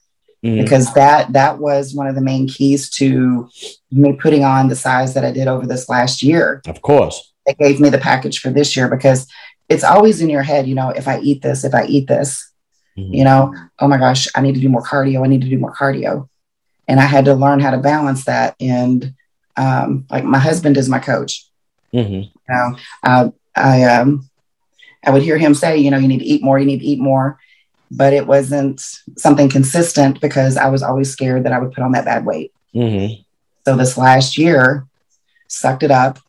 mm-hmm. 0.44 0.62
because 0.62 0.92
that 0.94 1.32
that 1.32 1.59
was 1.59 1.94
one 1.94 2.06
of 2.06 2.14
the 2.14 2.20
main 2.20 2.49
keys 2.49 2.90
to 2.90 3.49
me 3.90 4.12
putting 4.14 4.44
on 4.44 4.68
the 4.68 4.76
size 4.76 5.14
that 5.14 5.25
I 5.25 5.32
did 5.32 5.49
over 5.49 5.66
this 5.66 5.88
last 5.88 6.23
year. 6.23 6.62
Of 6.66 6.82
course, 6.82 7.32
it 7.47 7.59
gave 7.59 7.80
me 7.80 7.88
the 7.88 7.99
package 7.99 8.40
for 8.40 8.50
this 8.50 8.76
year 8.76 8.88
because 8.88 9.26
it's 9.68 9.85
always 9.85 10.20
in 10.20 10.30
your 10.30 10.42
head. 10.42 10.66
You 10.66 10.75
know, 10.75 10.90
if 10.90 11.06
I 11.09 11.20
eat 11.20 11.42
this, 11.42 11.64
if 11.64 11.75
I 11.75 11.85
eat 11.85 12.09
this, 12.09 12.52
mm-hmm. 12.99 13.14
you 13.14 13.25
know, 13.25 13.54
oh 13.78 13.88
my 13.88 13.99
gosh, 13.99 14.28
I 14.35 14.40
need 14.40 14.54
to 14.54 14.61
do 14.61 14.68
more 14.68 14.82
cardio. 14.82 15.25
I 15.25 15.28
need 15.28 15.42
to 15.42 15.49
do 15.49 15.59
more 15.59 15.75
cardio, 15.75 16.28
and 16.88 16.99
I 16.99 17.04
had 17.04 17.26
to 17.26 17.35
learn 17.35 17.61
how 17.61 17.70
to 17.70 17.78
balance 17.78 18.25
that 18.25 18.56
and 18.61 19.14
um, 19.61 20.07
like 20.11 20.25
my 20.25 20.38
husband 20.38 20.76
is 20.76 20.88
my 20.88 20.99
coach. 20.99 21.47
Mm-hmm. 21.93 22.12
You 22.12 22.31
know, 22.49 22.76
uh, 23.02 23.31
I 23.55 23.85
um, 23.85 24.29
I 25.05 25.11
would 25.11 25.23
hear 25.23 25.38
him 25.38 25.55
say, 25.55 25.79
you 25.79 25.90
know, 25.90 25.99
you 25.99 26.09
need 26.09 26.21
to 26.21 26.25
eat 26.25 26.43
more, 26.43 26.59
you 26.59 26.67
need 26.67 26.81
to 26.81 26.87
eat 26.87 27.00
more. 27.00 27.38
But 27.90 28.12
it 28.12 28.26
wasn't 28.26 28.81
something 29.19 29.49
consistent 29.49 30.21
because 30.21 30.57
I 30.57 30.69
was 30.69 30.83
always 30.83 31.11
scared 31.11 31.45
that 31.45 31.52
I 31.52 31.59
would 31.59 31.73
put 31.73 31.83
on 31.83 31.93
that 31.93 32.05
bad 32.05 32.25
weight. 32.25 32.52
Mm-hmm. 32.75 33.23
So 33.64 33.76
this 33.76 33.99
last 33.99 34.38
year, 34.38 34.87
sucked 35.49 35.83
it 35.83 35.90
up. 35.90 36.21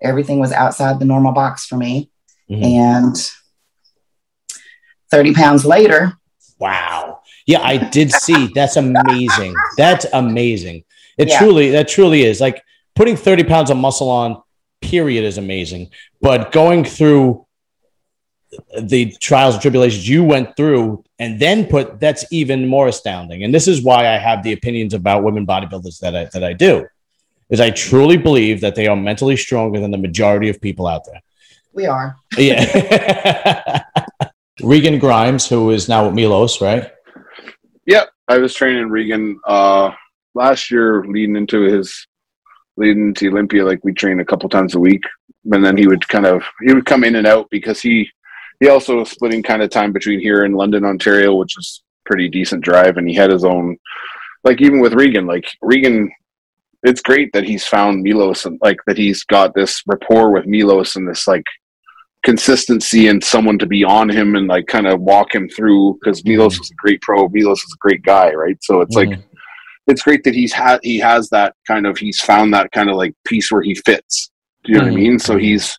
Everything 0.00 0.40
was 0.40 0.52
outside 0.52 0.98
the 0.98 1.04
normal 1.04 1.32
box 1.32 1.66
for 1.66 1.76
me. 1.76 2.10
Mm-hmm. 2.50 2.64
And 2.64 3.30
30 5.10 5.34
pounds 5.34 5.64
later. 5.66 6.16
Wow. 6.58 7.20
Yeah, 7.46 7.60
I 7.60 7.76
did 7.76 8.10
see. 8.10 8.48
That's 8.54 8.76
amazing. 8.76 9.54
That's 9.76 10.06
amazing. 10.12 10.84
It 11.18 11.28
yeah. 11.28 11.38
truly, 11.38 11.70
that 11.70 11.88
truly 11.88 12.22
is. 12.22 12.40
Like 12.40 12.62
putting 12.94 13.16
30 13.16 13.44
pounds 13.44 13.70
of 13.70 13.76
muscle 13.76 14.10
on, 14.10 14.42
period, 14.80 15.24
is 15.24 15.38
amazing. 15.38 15.90
But 16.20 16.52
going 16.52 16.84
through 16.84 17.46
the 18.80 19.12
trials 19.20 19.54
and 19.54 19.62
tribulations 19.62 20.08
you 20.08 20.22
went 20.24 20.56
through 20.56 21.04
and 21.18 21.40
then 21.40 21.66
put 21.66 21.98
that's 22.00 22.24
even 22.30 22.68
more 22.68 22.88
astounding. 22.88 23.44
And 23.44 23.54
this 23.54 23.66
is 23.66 23.82
why 23.82 24.08
i 24.08 24.18
have 24.18 24.42
the 24.42 24.52
opinions 24.52 24.94
about 24.94 25.22
women 25.22 25.46
bodybuilders 25.46 26.00
that 26.00 26.14
i 26.14 26.24
that 26.26 26.44
i 26.44 26.52
do 26.52 26.86
is 27.48 27.60
i 27.60 27.70
truly 27.70 28.16
believe 28.16 28.60
that 28.60 28.74
they 28.74 28.86
are 28.86 28.96
mentally 28.96 29.36
stronger 29.36 29.80
than 29.80 29.90
the 29.90 29.98
majority 29.98 30.48
of 30.48 30.60
people 30.60 30.86
out 30.86 31.04
there. 31.06 31.20
We 31.72 31.86
are. 31.86 32.16
Yeah. 32.36 33.82
Regan 34.62 34.98
grimes 34.98 35.48
who 35.48 35.70
is 35.70 35.88
now 35.88 36.06
with 36.06 36.14
milos 36.14 36.60
right? 36.60 36.90
Yep. 37.86 38.10
I 38.28 38.38
was 38.38 38.54
training 38.54 38.90
regan 38.90 39.40
uh 39.46 39.90
last 40.34 40.70
year 40.70 41.04
leading 41.06 41.36
into 41.36 41.62
his 41.62 42.06
leading 42.76 43.12
to 43.12 43.28
olympia 43.28 43.64
like 43.64 43.80
we 43.84 43.92
train 43.92 44.20
a 44.20 44.24
couple 44.24 44.48
times 44.48 44.74
a 44.74 44.80
week 44.80 45.02
and 45.52 45.64
then 45.64 45.76
he 45.76 45.86
would 45.86 46.06
kind 46.08 46.26
of 46.26 46.42
he 46.62 46.72
would 46.72 46.86
come 46.86 47.04
in 47.04 47.16
and 47.16 47.26
out 47.26 47.48
because 47.50 47.80
he 47.80 48.08
he 48.62 48.68
also 48.68 48.98
was 48.98 49.10
splitting 49.10 49.42
kind 49.42 49.60
of 49.60 49.70
time 49.70 49.90
between 49.90 50.20
here 50.20 50.44
and 50.44 50.54
London, 50.54 50.84
Ontario, 50.84 51.34
which 51.34 51.58
is 51.58 51.82
pretty 52.06 52.28
decent 52.28 52.62
drive. 52.62 52.96
And 52.96 53.08
he 53.08 53.14
had 53.14 53.32
his 53.32 53.44
own, 53.44 53.76
like 54.44 54.60
even 54.60 54.78
with 54.78 54.92
Regan, 54.92 55.26
like 55.26 55.46
Regan, 55.60 56.12
it's 56.84 57.02
great 57.02 57.32
that 57.32 57.42
he's 57.42 57.66
found 57.66 58.04
Milos 58.04 58.46
and 58.46 58.60
like 58.62 58.78
that 58.86 58.96
he's 58.96 59.24
got 59.24 59.52
this 59.52 59.82
rapport 59.86 60.30
with 60.30 60.46
Milos 60.46 60.94
and 60.94 61.08
this 61.08 61.26
like 61.26 61.44
consistency 62.24 63.08
and 63.08 63.22
someone 63.22 63.58
to 63.58 63.66
be 63.66 63.82
on 63.82 64.08
him 64.08 64.36
and 64.36 64.46
like 64.46 64.68
kind 64.68 64.86
of 64.86 65.00
walk 65.00 65.34
him 65.34 65.48
through 65.48 65.94
because 65.94 66.24
Milos 66.24 66.60
is 66.60 66.70
a 66.70 66.74
great 66.76 67.00
pro, 67.02 67.28
Milos 67.28 67.64
is 67.64 67.72
a 67.74 67.82
great 67.82 68.04
guy, 68.04 68.32
right? 68.32 68.58
So 68.62 68.80
it's 68.80 68.94
mm-hmm. 68.94 69.10
like 69.10 69.20
it's 69.86 70.02
great 70.02 70.24
that 70.24 70.34
he's 70.34 70.52
had 70.52 70.80
he 70.82 70.98
has 70.98 71.28
that 71.30 71.54
kind 71.66 71.86
of 71.86 71.98
he's 71.98 72.20
found 72.20 72.54
that 72.54 72.70
kind 72.72 72.90
of 72.90 72.96
like 72.96 73.14
piece 73.26 73.50
where 73.50 73.62
he 73.62 73.74
fits. 73.74 74.30
Do 74.64 74.72
you 74.72 74.78
know 74.78 74.84
mm-hmm. 74.84 74.92
what 74.92 74.96
I 74.96 75.00
mm-hmm. 75.00 75.10
mean? 75.10 75.18
So 75.18 75.36
he's 75.36 75.76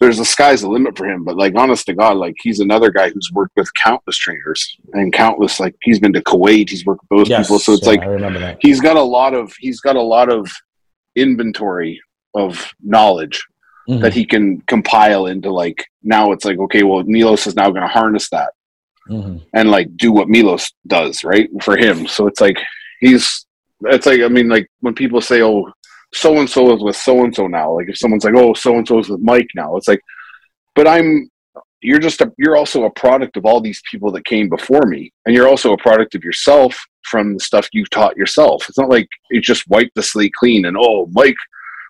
there's 0.00 0.16
the 0.16 0.24
sky's 0.24 0.62
the 0.62 0.68
limit 0.68 0.96
for 0.96 1.06
him. 1.06 1.24
But 1.24 1.36
like, 1.36 1.54
honest 1.54 1.86
to 1.86 1.94
God, 1.94 2.16
like 2.16 2.34
he's 2.42 2.60
another 2.60 2.90
guy 2.90 3.10
who's 3.10 3.30
worked 3.32 3.56
with 3.56 3.72
countless 3.74 4.16
trainers 4.16 4.76
and 4.94 5.12
countless 5.12 5.60
like 5.60 5.76
he's 5.82 6.00
been 6.00 6.14
to 6.14 6.22
Kuwait. 6.22 6.70
He's 6.70 6.84
worked 6.86 7.02
with 7.02 7.18
those 7.18 7.28
yes, 7.28 7.46
people. 7.46 7.58
So 7.58 7.74
it's 7.74 7.86
yeah, 7.86 7.90
like 7.92 8.58
he's 8.60 8.80
got 8.80 8.96
a 8.96 9.02
lot 9.02 9.34
of 9.34 9.52
he's 9.58 9.80
got 9.80 9.96
a 9.96 10.02
lot 10.02 10.32
of 10.32 10.50
inventory 11.16 12.00
of 12.34 12.72
knowledge 12.82 13.44
mm-hmm. 13.88 14.00
that 14.00 14.14
he 14.14 14.24
can 14.24 14.62
compile 14.62 15.26
into 15.26 15.50
like 15.50 15.86
now 16.02 16.32
it's 16.32 16.46
like 16.46 16.58
okay, 16.58 16.82
well 16.82 17.02
Milos 17.04 17.46
is 17.46 17.54
now 17.54 17.70
going 17.70 17.82
to 17.82 17.88
harness 17.88 18.30
that 18.30 18.52
mm-hmm. 19.08 19.38
and 19.52 19.70
like 19.70 19.94
do 19.96 20.12
what 20.12 20.28
Milos 20.28 20.72
does 20.86 21.24
right 21.24 21.50
for 21.62 21.76
him. 21.76 22.06
So 22.06 22.26
it's 22.26 22.40
like 22.40 22.58
he's 23.00 23.46
it's 23.82 24.06
like 24.06 24.20
I 24.20 24.28
mean 24.28 24.48
like 24.48 24.70
when 24.80 24.94
people 24.94 25.20
say 25.20 25.42
oh 25.42 25.72
so 26.12 26.38
and 26.38 26.48
so 26.48 26.74
is 26.74 26.82
with 26.82 26.96
so 26.96 27.24
and 27.24 27.34
so 27.34 27.46
now. 27.46 27.72
Like 27.72 27.88
if 27.88 27.98
someone's 27.98 28.24
like, 28.24 28.34
oh, 28.36 28.54
so 28.54 28.76
and 28.76 28.86
so 28.86 28.98
is 28.98 29.08
with 29.08 29.20
Mike 29.20 29.48
now, 29.54 29.76
it's 29.76 29.88
like, 29.88 30.00
but 30.74 30.86
I'm, 30.86 31.30
you're 31.82 31.98
just 31.98 32.20
a, 32.20 32.32
you're 32.36 32.56
also 32.56 32.84
a 32.84 32.90
product 32.90 33.36
of 33.36 33.46
all 33.46 33.60
these 33.60 33.82
people 33.90 34.10
that 34.12 34.24
came 34.24 34.48
before 34.48 34.86
me, 34.86 35.12
and 35.24 35.34
you're 35.34 35.48
also 35.48 35.72
a 35.72 35.78
product 35.78 36.14
of 36.14 36.24
yourself 36.24 36.78
from 37.02 37.34
the 37.34 37.40
stuff 37.40 37.68
you've 37.72 37.90
taught 37.90 38.16
yourself. 38.16 38.68
It's 38.68 38.78
not 38.78 38.90
like 38.90 39.08
you 39.30 39.40
just 39.40 39.68
wiped 39.68 39.94
the 39.94 40.02
slate 40.02 40.32
clean 40.38 40.66
and 40.66 40.76
oh, 40.78 41.08
Mike, 41.12 41.36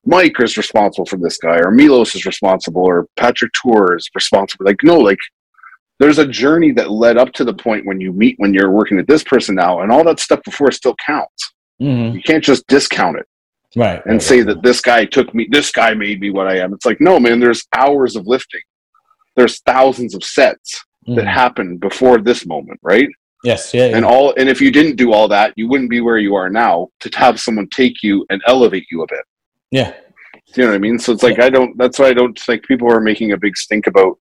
Mike 0.04 0.40
is 0.40 0.56
responsible 0.56 1.06
for 1.06 1.16
this 1.16 1.38
guy, 1.38 1.58
or 1.58 1.70
Milos 1.70 2.14
is 2.14 2.24
responsible, 2.24 2.82
or 2.82 3.06
Patrick 3.16 3.52
Tuor 3.52 3.96
is 3.96 4.08
responsible. 4.14 4.64
Like 4.64 4.82
no, 4.82 4.98
like 4.98 5.18
there's 6.00 6.18
a 6.18 6.26
journey 6.26 6.72
that 6.72 6.90
led 6.90 7.16
up 7.16 7.32
to 7.34 7.44
the 7.44 7.54
point 7.54 7.86
when 7.86 8.00
you 8.00 8.12
meet 8.12 8.34
when 8.38 8.52
you're 8.52 8.72
working 8.72 8.96
with 8.96 9.06
this 9.06 9.22
person 9.22 9.54
now, 9.54 9.80
and 9.80 9.92
all 9.92 10.02
that 10.04 10.18
stuff 10.18 10.40
before 10.44 10.72
still 10.72 10.96
counts. 11.06 11.52
Mm-hmm. 11.80 12.16
You 12.16 12.22
can't 12.22 12.42
just 12.42 12.66
discount 12.66 13.18
it 13.18 13.26
right 13.76 14.02
and 14.04 14.14
right, 14.14 14.22
say 14.22 14.38
right. 14.38 14.48
that 14.48 14.62
this 14.62 14.80
guy 14.80 15.04
took 15.04 15.32
me 15.34 15.46
this 15.50 15.70
guy 15.70 15.94
made 15.94 16.20
me 16.20 16.30
what 16.30 16.46
i 16.46 16.58
am 16.58 16.72
it's 16.72 16.84
like 16.84 17.00
no 17.00 17.20
man 17.20 17.38
there's 17.38 17.66
hours 17.76 18.16
of 18.16 18.26
lifting 18.26 18.60
there's 19.36 19.60
thousands 19.60 20.14
of 20.14 20.24
sets 20.24 20.84
mm. 21.08 21.14
that 21.14 21.26
happened 21.26 21.78
before 21.80 22.18
this 22.18 22.46
moment 22.46 22.78
right 22.82 23.08
yes 23.44 23.72
yeah, 23.72 23.86
yeah, 23.86 23.96
and 23.96 24.04
all 24.04 24.34
and 24.36 24.48
if 24.48 24.60
you 24.60 24.72
didn't 24.72 24.96
do 24.96 25.12
all 25.12 25.28
that 25.28 25.52
you 25.56 25.68
wouldn't 25.68 25.90
be 25.90 26.00
where 26.00 26.18
you 26.18 26.34
are 26.34 26.50
now 26.50 26.88
to 26.98 27.08
have 27.16 27.40
someone 27.40 27.68
take 27.68 28.02
you 28.02 28.26
and 28.30 28.42
elevate 28.46 28.86
you 28.90 29.02
a 29.02 29.06
bit 29.06 29.24
yeah 29.70 29.94
you 30.56 30.64
know 30.64 30.70
what 30.70 30.74
i 30.74 30.78
mean 30.78 30.98
so 30.98 31.12
it's 31.12 31.22
like 31.22 31.36
yeah. 31.36 31.44
i 31.44 31.50
don't 31.50 31.76
that's 31.78 31.98
why 31.98 32.08
i 32.08 32.12
don't 32.14 32.38
think 32.40 32.64
people 32.64 32.90
are 32.90 33.00
making 33.00 33.32
a 33.32 33.38
big 33.38 33.56
stink 33.56 33.86
about 33.86 34.18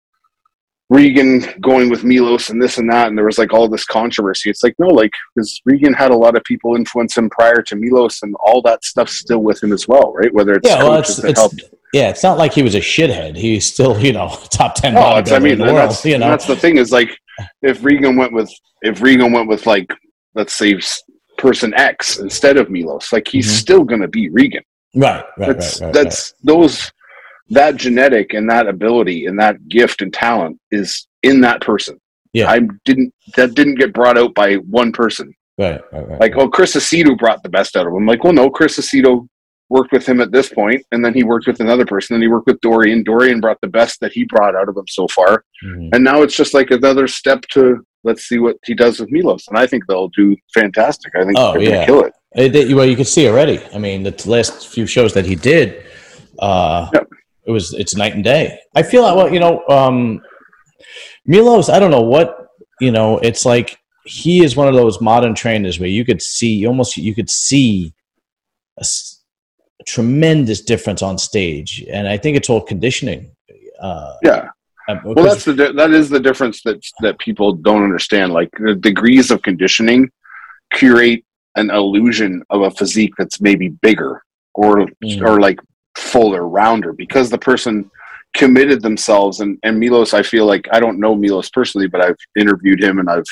Regan 0.91 1.45
going 1.61 1.91
with 1.91 2.03
Milos 2.03 2.49
and 2.49 2.63
this 2.63 2.79
and 2.79 2.91
that, 2.91 3.09
and 3.09 3.17
there 3.17 3.25
was 3.25 3.39
like 3.39 3.53
all 3.53 3.69
this 3.69 3.85
controversy. 3.85 4.49
It's 4.49 4.63
like 4.63 4.75
no, 4.79 4.87
like 4.87 5.13
because 5.35 5.61
Regan 5.67 5.93
had 5.93 6.11
a 6.11 6.17
lot 6.17 6.37
of 6.37 6.45
people 6.45 6.77
influence 6.77 7.17
him 7.17 7.29
prior 7.29 7.61
to 7.63 7.77
Milos, 7.77 8.23
and 8.23 8.35
all 8.41 8.63
that 8.63 8.85
stuff's 8.85 9.19
still 9.19 9.41
with 9.41 9.63
him 9.63 9.73
as 9.73 9.87
well, 9.87 10.15
right? 10.15 10.33
Whether 10.33 10.55
it's 10.55 10.69
yeah, 10.69 10.83
well, 10.83 10.99
it's, 10.99 11.23
it's 11.23 11.71
yeah, 11.93 12.09
it's 12.09 12.23
not 12.23 12.39
like 12.39 12.55
he 12.55 12.63
was 12.63 12.75
a 12.75 12.81
shithead. 12.81 13.37
He's 13.37 13.71
still 13.71 13.99
you 14.01 14.13
know 14.15 14.29
top 14.51 14.77
ten. 14.77 14.95
No, 14.95 15.01
I 15.01 15.39
mean 15.39 15.53
in 15.53 15.59
the 15.59 15.65
world, 15.65 15.91
that's, 15.91 16.05
you 16.05 16.17
know 16.17 16.31
that's 16.31 16.47
the 16.47 16.57
thing 16.57 16.79
is 16.79 16.91
like 16.91 17.19
if 17.61 17.85
Regan 17.85 18.17
went 18.17 18.33
with 18.33 18.51
if 18.81 19.03
Regan 19.03 19.33
went 19.33 19.49
with 19.49 19.67
like 19.67 19.93
let's 20.35 20.55
say 20.55 20.81
person 21.37 21.75
X 21.75 22.19
instead 22.19 22.57
of 22.57 22.71
Milos, 22.71 23.13
like 23.13 23.29
he's 23.29 23.47
mm-hmm. 23.47 23.57
still 23.57 23.85
going 23.85 24.01
to 24.01 24.09
be 24.09 24.31
Regan. 24.31 24.63
Right, 24.95 25.23
right, 25.37 25.49
that's, 25.49 25.81
right, 25.81 25.87
right, 25.87 25.95
That's 25.95 26.33
right. 26.33 26.47
those 26.47 26.91
that 27.51 27.77
genetic 27.77 28.35
and 28.35 28.49
that 28.51 28.67
ability 28.67 29.27
and 29.27 29.39
that 29.39 29.69
gift 29.69 30.03
and 30.03 30.13
talent 30.13 30.59
is 30.71 31.07
in 31.23 31.41
that 31.41 31.61
person. 31.61 32.01
Yeah. 32.33 32.51
I 32.51 32.61
didn't 32.85 33.15
that 33.37 33.55
didn't 33.55 33.77
get 33.77 33.95
brought 33.95 34.19
out 34.19 34.35
by 34.35 34.57
one 34.57 34.93
person. 34.93 35.35
Right. 35.57 35.81
right, 35.93 36.09
right 36.09 36.21
like, 36.21 36.37
oh, 36.37 36.49
Chris 36.49 36.77
Aceto 36.77 37.19
brought 37.19 37.43
the 37.43 37.49
best 37.49 37.77
out 37.77 37.87
of 37.87 37.93
him. 37.93 38.07
Like, 38.07 38.23
well, 38.23 38.33
no, 38.33 38.49
Chris 38.49 38.79
Aceto 38.79 39.27
worked 39.71 39.93
with 39.93 40.07
him 40.07 40.21
at 40.21 40.31
this 40.31 40.49
point, 40.51 40.85
and 40.93 41.05
then 41.05 41.13
he 41.13 41.25
worked 41.25 41.49
with 41.49 41.61
another 41.61 41.85
person, 41.85 42.15
and 42.15 42.23
he 42.23 42.29
worked 42.29 42.47
with 42.47 42.61
Dorian. 42.61 43.03
Dorian 43.03 43.41
brought 43.41 43.61
the 43.61 43.69
best 43.69 43.99
that 44.01 44.13
he 44.13 44.25
brought 44.25 44.55
out 44.55 44.69
of 44.69 44.77
him 44.77 44.87
so 44.87 45.09
far, 45.09 45.45
mm-hmm. 45.65 45.89
and 45.93 46.05
now 46.05 46.23
it's 46.23 46.37
just 46.37 46.55
like 46.55 46.71
another 46.71 47.09
step 47.09 47.43
to 47.53 47.85
let's 48.05 48.29
see 48.29 48.39
what 48.39 48.57
he 48.65 48.73
does 48.73 49.01
with 49.01 49.11
Milos, 49.11 49.49
and 49.49 49.59
I 49.59 49.67
think 49.67 49.85
they'll 49.89 50.09
do 50.09 50.37
fantastic. 50.55 51.13
I 51.17 51.25
think 51.25 51.37
oh, 51.37 51.55
they're 51.55 51.63
yeah. 51.63 51.69
going 51.69 51.81
to 51.81 51.87
kill 51.87 52.05
it. 52.05 52.55
it. 52.55 52.77
Well, 52.77 52.87
you 52.87 52.95
can 52.95 53.05
see 53.05 53.27
already. 53.29 53.61
I 53.75 53.79
mean, 53.79 54.05
the 54.05 54.23
last 54.27 54.69
few 54.69 54.87
shows 54.87 55.13
that 55.15 55.27
he 55.27 55.35
did, 55.35 55.85
uh, 56.39 56.89
yep 56.95 57.09
it 57.49 57.51
was 57.51 57.73
it's 57.73 57.97
night 57.97 58.15
and 58.15 58.23
day. 58.23 58.61
I 58.75 58.83
feel 58.83 59.03
like 59.03 59.17
well, 59.17 59.33
you 59.33 59.41
know, 59.41 59.67
um, 59.69 60.21
Milos. 61.25 61.71
I 61.71 61.79
don't 61.79 61.91
know 61.91 62.03
what 62.03 62.47
you 62.79 62.93
know. 62.93 63.19
It's 63.19 63.47
like 63.47 63.79
he 64.05 64.45
is 64.45 64.55
one 64.55 64.69
of 64.69 64.75
those 64.75 65.01
modern 65.01 65.35
trainers 65.35 65.81
where 65.81 65.89
you 65.89 66.05
could 66.05 66.21
see 66.21 66.53
you 66.53 66.69
almost 66.69 66.99
you 66.99 67.15
could 67.15 67.31
see 67.31 67.95
a, 68.79 68.85
a 69.81 69.85
tremendous 69.85 70.61
difference 70.61 71.01
on 71.01 71.17
stage, 71.17 71.85
and 71.91 72.07
I 72.07 72.19
think 72.19 72.37
it's 72.37 72.51
all 72.51 72.61
conditioning. 72.61 73.35
Uh, 73.81 74.15
yeah. 74.23 74.51
Um, 74.91 75.01
well, 75.05 75.25
that's 75.25 75.47
the 75.47 75.55
that 75.55 75.91
is 75.91 76.11
the 76.11 76.21
difference 76.21 76.63
that 76.65 76.85
that 77.01 77.19
people 77.19 77.55
don't 77.55 77.83
understand. 77.83 78.35
Like 78.35 78.51
the 78.59 78.75
degrees 78.75 79.31
of 79.31 79.41
conditioning 79.41 80.11
create 80.75 81.25
an 81.57 81.71
illusion 81.71 82.43
of 82.51 82.61
a 82.61 82.71
physique 82.71 83.15
that's 83.17 83.41
maybe 83.41 83.69
bigger 83.69 84.23
or 84.55 84.87
mm. 85.03 85.23
or 85.23 85.41
like 85.41 85.59
fuller 86.09 86.49
rounder 86.49 86.93
because 86.93 87.31
the 87.31 87.39
person 87.39 87.91
committed 88.35 88.83
themselves 88.83 89.41
and, 89.41 89.59
and 89.63 89.79
Milos 89.79 90.15
I 90.15 90.23
feel 90.23 90.47
like 90.47 90.69
I 90.73 90.81
don't 90.81 91.01
know 91.01 91.15
Milos 91.15 91.51
personally 91.51 91.89
but 91.89 92.03
I've 92.03 92.17
interviewed 92.37 92.83
him 92.83 92.99
and 92.99 93.09
I've 93.09 93.25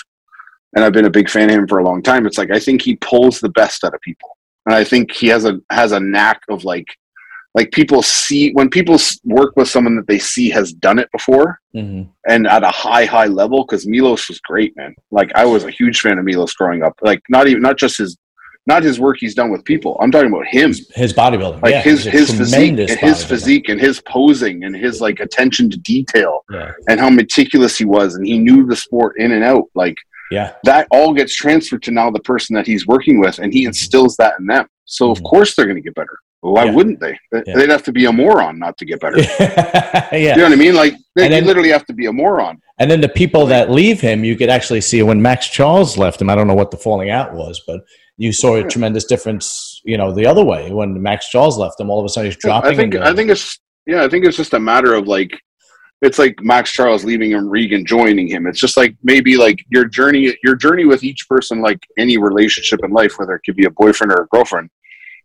and 0.77 0.85
I've 0.85 0.93
been 0.93 1.07
a 1.07 1.11
big 1.11 1.31
fan 1.31 1.49
of 1.49 1.57
him 1.57 1.67
for 1.67 1.79
a 1.79 1.85
long 1.85 2.03
time. 2.03 2.27
It's 2.27 2.39
like 2.39 2.51
I 2.51 2.61
think 2.61 2.83
he 2.83 2.97
pulls 2.97 3.41
the 3.41 3.49
best 3.51 3.83
out 3.83 3.95
of 3.95 4.01
people. 4.03 4.37
And 4.67 4.75
I 4.75 4.85
think 4.85 5.11
he 5.13 5.27
has 5.29 5.45
a 5.45 5.59
has 5.71 5.93
a 5.93 6.01
knack 6.01 6.41
of 6.49 6.65
like 6.65 6.87
like 7.55 7.73
people 7.73 8.03
see 8.03 8.53
when 8.53 8.69
people 8.69 8.99
work 9.25 9.57
with 9.57 9.69
someone 9.69 9.97
that 9.97 10.07
they 10.07 10.19
see 10.19 10.51
has 10.51 10.75
done 10.75 10.99
it 10.99 11.11
before 11.13 11.59
mm-hmm. 11.75 12.03
and 12.29 12.47
at 12.47 12.63
a 12.63 12.71
high 12.71 13.07
high 13.07 13.27
level 13.27 13.65
because 13.65 13.87
Milos 13.87 14.29
was 14.29 14.41
great 14.41 14.77
man. 14.77 14.95
Like 15.11 15.33
I 15.35 15.47
was 15.47 15.65
a 15.65 15.71
huge 15.71 16.01
fan 16.01 16.19
of 16.19 16.25
Milos 16.25 16.53
growing 16.53 16.83
up. 16.83 16.95
Like 17.01 17.23
not 17.31 17.49
even 17.49 17.63
not 17.63 17.79
just 17.79 17.99
his 17.99 18.19
not 18.67 18.83
his 18.83 18.99
work 18.99 19.17
he's 19.21 19.35
done 19.35 19.51
with 19.51 19.65
people. 19.65 19.97
I'm 20.01 20.11
talking 20.11 20.33
about 20.33 20.47
him. 20.47 20.75
His 20.95 21.13
bodybuilding. 21.13 21.63
Like 21.63 21.73
yeah, 21.73 21.83
his 21.83 22.05
his 22.05 22.33
physique 22.33 22.79
and 22.79 22.91
his 22.91 23.25
physique 23.25 23.69
and 23.69 23.81
his 23.81 24.01
posing 24.03 24.65
and 24.65 24.75
his 24.75 25.01
like 25.01 25.21
attention 25.21 25.71
to 25.71 25.79
detail 25.79 26.45
yeah. 26.51 26.73
and 26.89 26.99
how 26.99 27.09
meticulous 27.09 27.79
he 27.79 27.85
was 27.85 28.17
and 28.17 28.27
he 28.27 28.39
knew 28.39 28.67
the 28.67 28.77
sport 28.77 29.19
in 29.19 29.33
and 29.33 29.45
out. 29.45 29.65
Like 29.75 29.97
yeah. 30.31 30.55
That 30.65 30.89
all 30.91 31.15
gets 31.15 31.35
transferred 31.35 31.83
to 31.85 31.91
now 31.93 32.11
the 32.11 32.21
person 32.21 32.55
that 32.57 32.67
he's 32.67 32.87
working 32.87 33.21
with 33.21 33.39
and 33.39 33.53
he 33.53 33.65
instills 33.65 34.17
that 34.17 34.35
in 34.41 34.47
them. 34.47 34.67
So 34.85 35.07
mm-hmm. 35.07 35.13
of 35.13 35.29
course 35.29 35.55
they're 35.55 35.67
gonna 35.67 35.81
get 35.81 35.95
better. 35.95 36.19
why 36.41 36.65
yeah. 36.65 36.73
wouldn't 36.73 36.99
they? 37.01 37.17
They'd 37.31 37.71
have 37.71 37.85
to 37.85 37.93
be 37.93 38.07
a 38.07 38.13
moron 38.13 38.59
not 38.59 38.77
to 38.79 38.85
get 38.85 39.01
better. 39.01 39.19
yeah. 40.13 40.13
You 40.13 40.37
know 40.37 40.43
what 40.43 40.53
I 40.53 40.57
mean? 40.57 40.75
Like 40.75 40.95
they 41.15 41.29
then, 41.29 41.45
literally 41.45 41.71
have 41.71 41.87
to 41.87 41.93
be 41.93 42.07
a 42.07 42.13
moron. 42.13 42.61
And 42.79 42.91
then 42.91 43.01
the 43.01 43.09
people 43.09 43.47
that 43.47 43.71
leave 43.71 44.01
him, 44.01 44.25
you 44.25 44.37
could 44.37 44.51
actually 44.51 44.81
see 44.81 45.03
when 45.03 45.23
Maxx 45.23 45.49
Charles 45.49 45.97
left 45.97 46.21
him. 46.21 46.29
I 46.29 46.35
don't 46.35 46.47
know 46.47 46.55
what 46.55 46.71
the 46.71 46.77
falling 46.77 47.11
out 47.11 47.33
was, 47.33 47.63
but 47.67 47.83
you 48.17 48.33
saw 48.33 48.57
a 48.57 48.65
tremendous 48.65 49.05
difference. 49.05 49.81
You 49.85 49.97
know, 49.97 50.13
the 50.13 50.27
other 50.27 50.45
way 50.45 50.73
when 50.73 51.01
Maxx 51.03 51.29
Charles 51.29 51.59
left 51.59 51.81
him, 51.81 51.91
all 51.91 52.01
of 52.01 52.05
a 52.05 52.09
sudden 52.09 52.31
he's 52.31 52.37
dropping. 52.37 52.73
I 52.73 52.77
think. 52.77 52.95
I 52.97 53.15
think 53.15 53.31
it's 53.31 53.59
yeah. 53.87 54.05
I 54.05 54.09
think 54.09 54.25
it's 54.25 54.37
just 54.37 54.55
a 54.55 54.61
matter 54.61 54.95
of 54.95 55.07
like. 55.07 55.39
It's 56.03 56.19
like 56.19 56.39
Maxx 56.43 56.73
Charles 56.73 57.07
leaving 57.07 57.33
and 57.33 57.51
Regan 57.51 57.87
joining 57.87 58.29
him. 58.29 58.47
It's 58.47 58.61
just 58.61 58.77
like 58.77 58.95
maybe 59.03 59.39
like 59.39 59.65
your 59.71 59.87
journey, 59.87 60.37
your 60.45 60.55
journey 60.55 60.85
with 60.85 61.03
each 61.03 61.27
person, 61.27 61.63
like 61.63 61.79
any 61.97 62.19
relationship 62.19 62.81
in 62.85 62.91
life, 62.91 63.19
whether 63.19 63.35
it 63.35 63.41
could 63.47 63.57
be 63.57 63.65
a 63.65 63.71
boyfriend 63.71 64.13
or 64.13 64.23
a 64.23 64.27
girlfriend 64.27 64.69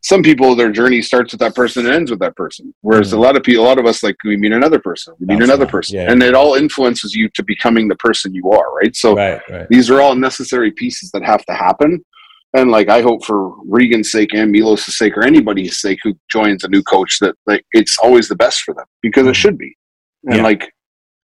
some 0.01 0.23
people 0.23 0.55
their 0.55 0.71
journey 0.71 1.01
starts 1.01 1.31
with 1.31 1.39
that 1.39 1.55
person 1.55 1.85
and 1.85 1.95
ends 1.95 2.11
with 2.11 2.19
that 2.19 2.35
person 2.35 2.73
whereas 2.81 3.09
mm-hmm. 3.09 3.17
a 3.17 3.21
lot 3.21 3.37
of 3.37 3.43
people 3.43 3.63
a 3.63 3.67
lot 3.67 3.79
of 3.79 3.85
us 3.85 4.03
like 4.03 4.15
we 4.23 4.35
meet 4.35 4.51
another 4.51 4.79
person 4.79 5.13
we 5.19 5.27
meet 5.27 5.35
That's 5.35 5.49
another 5.49 5.65
right. 5.65 5.71
person 5.71 5.95
yeah, 5.95 6.11
and 6.11 6.21
yeah. 6.21 6.29
it 6.29 6.35
all 6.35 6.55
influences 6.55 7.13
you 7.13 7.29
to 7.29 7.43
becoming 7.43 7.87
the 7.87 7.95
person 7.95 8.33
you 8.33 8.49
are 8.51 8.73
right 8.75 8.95
so 8.95 9.15
right, 9.15 9.41
right. 9.49 9.67
these 9.69 9.89
are 9.89 10.01
all 10.01 10.15
necessary 10.15 10.71
pieces 10.71 11.11
that 11.11 11.23
have 11.23 11.45
to 11.45 11.53
happen 11.53 12.03
and 12.53 12.71
like 12.71 12.89
i 12.89 13.01
hope 13.01 13.23
for 13.25 13.55
regan's 13.65 14.11
sake 14.11 14.33
and 14.33 14.51
milos' 14.51 14.97
sake 14.97 15.15
or 15.17 15.23
anybody's 15.23 15.79
sake 15.79 15.99
who 16.03 16.13
joins 16.29 16.63
a 16.63 16.69
new 16.69 16.83
coach 16.83 17.19
that 17.19 17.35
like 17.45 17.63
it's 17.71 17.97
always 17.99 18.27
the 18.27 18.35
best 18.35 18.61
for 18.61 18.73
them 18.73 18.85
because 19.01 19.23
mm-hmm. 19.23 19.31
it 19.31 19.35
should 19.35 19.57
be 19.57 19.75
and 20.25 20.37
yeah. 20.37 20.43
like 20.43 20.71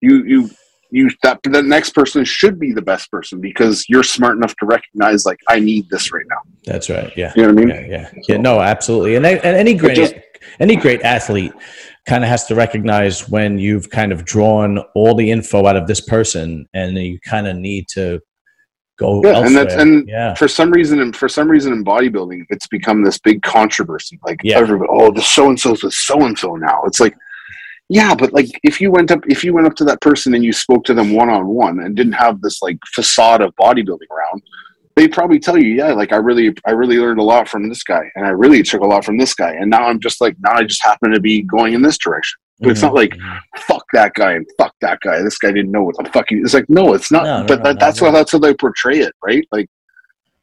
you 0.00 0.24
you 0.24 0.50
you 0.90 1.10
that 1.22 1.38
the 1.42 1.62
next 1.62 1.90
person 1.90 2.24
should 2.24 2.58
be 2.58 2.72
the 2.72 2.82
best 2.82 3.10
person 3.10 3.40
because 3.40 3.84
you're 3.88 4.02
smart 4.02 4.36
enough 4.36 4.54
to 4.56 4.66
recognize 4.66 5.26
like 5.26 5.38
I 5.48 5.60
need 5.60 5.88
this 5.90 6.12
right 6.12 6.24
now. 6.28 6.38
That's 6.64 6.88
right. 6.88 7.12
Yeah. 7.16 7.32
You 7.36 7.42
know 7.42 7.54
what 7.54 7.62
I 7.62 7.66
mean? 7.66 7.68
Yeah. 7.68 7.86
Yeah. 7.88 8.10
So, 8.10 8.20
yeah 8.28 8.36
no, 8.38 8.60
absolutely. 8.60 9.16
And, 9.16 9.26
and 9.26 9.44
any 9.44 9.74
great 9.74 9.96
just, 9.96 10.14
any 10.60 10.76
great 10.76 11.02
athlete 11.02 11.52
kind 12.06 12.24
of 12.24 12.30
has 12.30 12.46
to 12.46 12.54
recognize 12.54 13.28
when 13.28 13.58
you've 13.58 13.90
kind 13.90 14.12
of 14.12 14.24
drawn 14.24 14.78
all 14.94 15.14
the 15.14 15.30
info 15.30 15.66
out 15.66 15.76
of 15.76 15.86
this 15.86 16.00
person 16.00 16.66
and 16.72 16.96
you 16.96 17.18
kind 17.20 17.46
of 17.46 17.56
need 17.56 17.86
to 17.88 18.20
go 18.98 19.22
yeah, 19.24 19.44
and 19.44 19.56
that's 19.56 19.74
and 19.74 20.08
yeah. 20.08 20.34
for 20.34 20.48
some 20.48 20.70
reason 20.70 21.00
and 21.00 21.16
for 21.16 21.28
some 21.28 21.48
reason 21.48 21.72
in 21.72 21.84
bodybuilding 21.84 22.44
it's 22.50 22.66
become 22.66 23.02
this 23.02 23.18
big 23.18 23.40
controversy 23.42 24.18
like 24.24 24.38
yeah. 24.42 24.58
everybody 24.58 24.90
oh 24.92 25.10
the 25.12 25.22
so 25.22 25.48
and 25.48 25.58
so's 25.58 25.82
with 25.82 25.94
so 25.94 26.24
and 26.24 26.38
so 26.38 26.56
now 26.56 26.82
it's 26.84 27.00
like 27.00 27.14
yeah, 27.90 28.14
but 28.14 28.32
like 28.32 28.48
if 28.62 28.80
you 28.80 28.90
went 28.90 29.10
up 29.10 29.20
if 29.28 29.42
you 29.42 29.54
went 29.54 29.66
up 29.66 29.74
to 29.76 29.84
that 29.84 30.00
person 30.02 30.34
and 30.34 30.44
you 30.44 30.52
spoke 30.52 30.84
to 30.84 30.94
them 30.94 31.12
one 31.12 31.30
on 31.30 31.46
one 31.46 31.80
and 31.80 31.96
didn't 31.96 32.12
have 32.12 32.42
this 32.42 32.60
like 32.60 32.78
facade 32.94 33.40
of 33.40 33.54
bodybuilding 33.56 34.10
around, 34.10 34.42
they'd 34.94 35.12
probably 35.12 35.38
tell 35.38 35.56
you, 35.56 35.74
yeah, 35.74 35.92
like 35.92 36.12
I 36.12 36.16
really 36.16 36.54
I 36.66 36.72
really 36.72 36.98
learned 36.98 37.18
a 37.18 37.22
lot 37.22 37.48
from 37.48 37.68
this 37.68 37.82
guy 37.82 38.10
and 38.14 38.26
I 38.26 38.30
really 38.30 38.62
took 38.62 38.82
a 38.82 38.86
lot 38.86 39.06
from 39.06 39.16
this 39.16 39.34
guy. 39.34 39.52
And 39.52 39.70
now 39.70 39.88
I'm 39.88 40.00
just 40.00 40.20
like 40.20 40.36
now 40.40 40.52
I 40.52 40.64
just 40.64 40.84
happen 40.84 41.12
to 41.12 41.20
be 41.20 41.42
going 41.42 41.72
in 41.72 41.80
this 41.80 41.96
direction. 41.96 42.38
But 42.60 42.70
it's 42.70 42.82
not 42.82 42.94
like 42.94 43.10
mm-hmm. 43.10 43.60
fuck 43.60 43.84
that 43.92 44.14
guy 44.14 44.32
and 44.32 44.46
fuck 44.58 44.74
that 44.80 45.00
guy. 45.00 45.22
This 45.22 45.38
guy 45.38 45.52
didn't 45.52 45.70
know 45.70 45.84
what 45.84 45.96
the 45.96 46.10
fuck 46.10 46.26
he 46.28 46.36
it's 46.36 46.54
like 46.54 46.68
no, 46.68 46.94
it's 46.94 47.12
not 47.12 47.24
no, 47.24 47.44
but 47.46 47.58
no, 47.58 47.64
that, 47.64 47.80
that's 47.80 48.00
no, 48.00 48.06
how 48.06 48.12
that's 48.12 48.32
how 48.32 48.38
they 48.38 48.54
portray 48.54 48.98
it, 48.98 49.14
right? 49.22 49.46
Like 49.52 49.68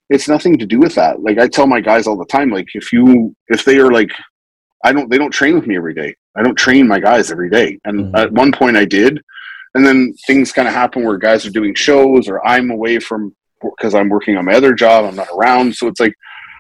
it's 0.10 0.28
nothing 0.28 0.58
to 0.60 0.66
do 0.66 0.80
with 0.80 0.96
that. 0.96 1.22
Like 1.22 1.40
I 1.40 1.48
tell 1.48 1.68
my 1.68 1.82
guys 1.82 2.08
all 2.08 2.18
the 2.18 2.26
time, 2.26 2.52
like 2.52 2.68
if 2.74 2.94
you 2.94 3.36
if 3.48 3.66
they 3.66 3.80
are 3.80 3.92
like 3.92 4.12
I 4.84 4.94
don't 4.94 5.10
they 5.10 5.18
don't 5.18 5.32
train 5.32 5.56
with 5.56 5.68
me 5.68 5.76
every 5.76 5.94
day. 5.94 6.16
I 6.36 6.44
don't 6.44 6.56
train 6.56 6.88
my 6.88 7.00
guys 7.00 7.32
every 7.32 7.50
day. 7.50 7.80
And 7.86 8.06
mm-hmm. 8.06 8.16
at 8.16 8.32
one 8.32 8.52
point 8.52 8.78
I 8.78 8.86
did. 8.86 9.22
And 9.74 9.86
then 9.86 10.14
things 10.26 10.54
kind 10.54 10.68
of 10.68 10.74
happen 10.74 11.04
where 11.04 11.18
guys 11.18 11.46
are 11.46 11.52
doing 11.52 11.76
shows 11.76 12.30
or 12.30 12.46
I'm 12.48 12.72
away 12.72 13.00
from 13.00 13.36
because 13.62 13.96
I'm 13.96 14.10
working 14.10 14.38
on 14.38 14.46
my 14.46 14.54
other 14.54 14.74
job. 14.74 15.06
I'm 15.06 15.16
not 15.16 15.28
around. 15.36 15.76
So 15.76 15.88
it's 15.88 16.00
like, 16.00 16.14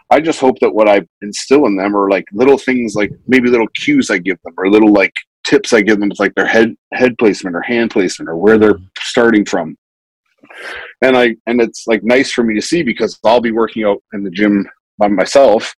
I 0.09 0.19
just 0.19 0.39
hope 0.39 0.59
that 0.59 0.73
what 0.73 0.89
I 0.89 1.01
instill 1.21 1.65
in 1.65 1.77
them 1.77 1.95
are 1.95 2.09
like 2.09 2.25
little 2.31 2.57
things, 2.57 2.93
like 2.95 3.11
maybe 3.27 3.49
little 3.49 3.67
cues 3.69 4.09
I 4.09 4.17
give 4.17 4.37
them 4.43 4.53
or 4.57 4.69
little 4.69 4.91
like 4.91 5.13
tips 5.45 5.73
I 5.73 5.81
give 5.81 5.99
them 5.99 6.09
with 6.09 6.19
like 6.19 6.35
their 6.35 6.45
head 6.45 6.75
head 6.93 7.17
placement 7.17 7.55
or 7.55 7.61
hand 7.61 7.91
placement 7.91 8.29
or 8.29 8.37
where 8.37 8.57
they're 8.57 8.79
starting 8.99 9.45
from. 9.45 9.77
And 11.01 11.17
I 11.17 11.35
and 11.47 11.61
it's 11.61 11.87
like 11.87 12.03
nice 12.03 12.31
for 12.31 12.43
me 12.43 12.55
to 12.55 12.61
see 12.61 12.83
because 12.83 13.19
I'll 13.23 13.41
be 13.41 13.51
working 13.51 13.83
out 13.83 14.01
in 14.13 14.23
the 14.23 14.31
gym 14.31 14.67
by 14.97 15.07
myself 15.07 15.73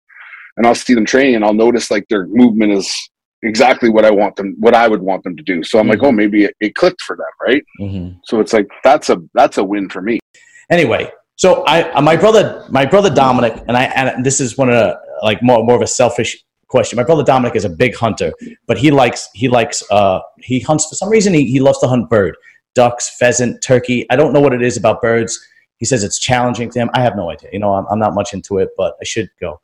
and 0.56 0.66
I'll 0.66 0.74
see 0.74 0.94
them 0.94 1.04
training 1.04 1.36
and 1.36 1.44
I'll 1.44 1.54
notice 1.54 1.90
like 1.90 2.06
their 2.08 2.26
movement 2.26 2.72
is 2.72 2.94
exactly 3.42 3.90
what 3.90 4.04
I 4.04 4.10
want 4.10 4.36
them, 4.36 4.56
what 4.58 4.74
I 4.74 4.88
would 4.88 5.02
want 5.02 5.22
them 5.24 5.36
to 5.36 5.42
do. 5.42 5.62
So 5.62 5.78
I'm 5.78 5.84
mm-hmm. 5.84 5.90
like, 5.90 6.02
oh, 6.02 6.12
maybe 6.12 6.44
it, 6.44 6.56
it, 6.60 6.74
clicked 6.74 7.02
for 7.02 7.16
them, 7.16 7.26
right? 7.46 7.62
Mm-hmm. 7.80 8.18
So 8.24 8.40
it's 8.40 8.52
like 8.52 8.68
that's 8.82 9.10
a 9.10 9.18
that's 9.34 9.58
a 9.58 9.64
win 9.64 9.88
for 9.88 10.02
me. 10.02 10.18
Anyway, 10.70 11.10
so 11.36 11.64
I 11.66 12.00
my 12.00 12.16
brother 12.16 12.64
my 12.70 12.84
brother 12.84 13.14
Dominic 13.14 13.62
and 13.68 13.76
I 13.76 13.84
and 13.84 14.24
this 14.24 14.40
is 14.40 14.56
one 14.56 14.68
of 14.68 14.74
the, 14.74 14.98
like 15.22 15.42
more 15.42 15.64
more 15.64 15.76
of 15.76 15.82
a 15.82 15.86
selfish 15.86 16.42
question. 16.68 16.96
My 16.96 17.04
brother 17.04 17.22
Dominic 17.22 17.56
is 17.56 17.64
a 17.64 17.68
big 17.68 17.94
hunter, 17.94 18.32
but 18.66 18.78
he 18.78 18.90
likes 18.90 19.28
he 19.34 19.48
likes 19.48 19.82
uh 19.90 20.20
he 20.40 20.60
hunts 20.60 20.86
for 20.86 20.94
some 20.94 21.08
reason 21.08 21.34
he, 21.34 21.46
he 21.46 21.60
loves 21.60 21.78
to 21.80 21.88
hunt 21.88 22.08
bird, 22.10 22.36
ducks, 22.74 23.16
pheasant, 23.18 23.62
turkey. 23.62 24.06
I 24.10 24.16
don't 24.16 24.32
know 24.32 24.40
what 24.40 24.52
it 24.52 24.62
is 24.62 24.76
about 24.76 25.02
birds. 25.02 25.38
He 25.78 25.84
says 25.84 26.04
it's 26.04 26.18
challenging 26.18 26.70
to 26.70 26.78
him. 26.78 26.90
I 26.94 27.02
have 27.02 27.16
no 27.16 27.30
idea. 27.30 27.50
You 27.52 27.58
know, 27.58 27.74
I'm, 27.74 27.86
I'm 27.90 27.98
not 27.98 28.14
much 28.14 28.32
into 28.32 28.58
it, 28.58 28.70
but 28.76 28.96
I 29.00 29.04
should 29.04 29.28
go. 29.40 29.60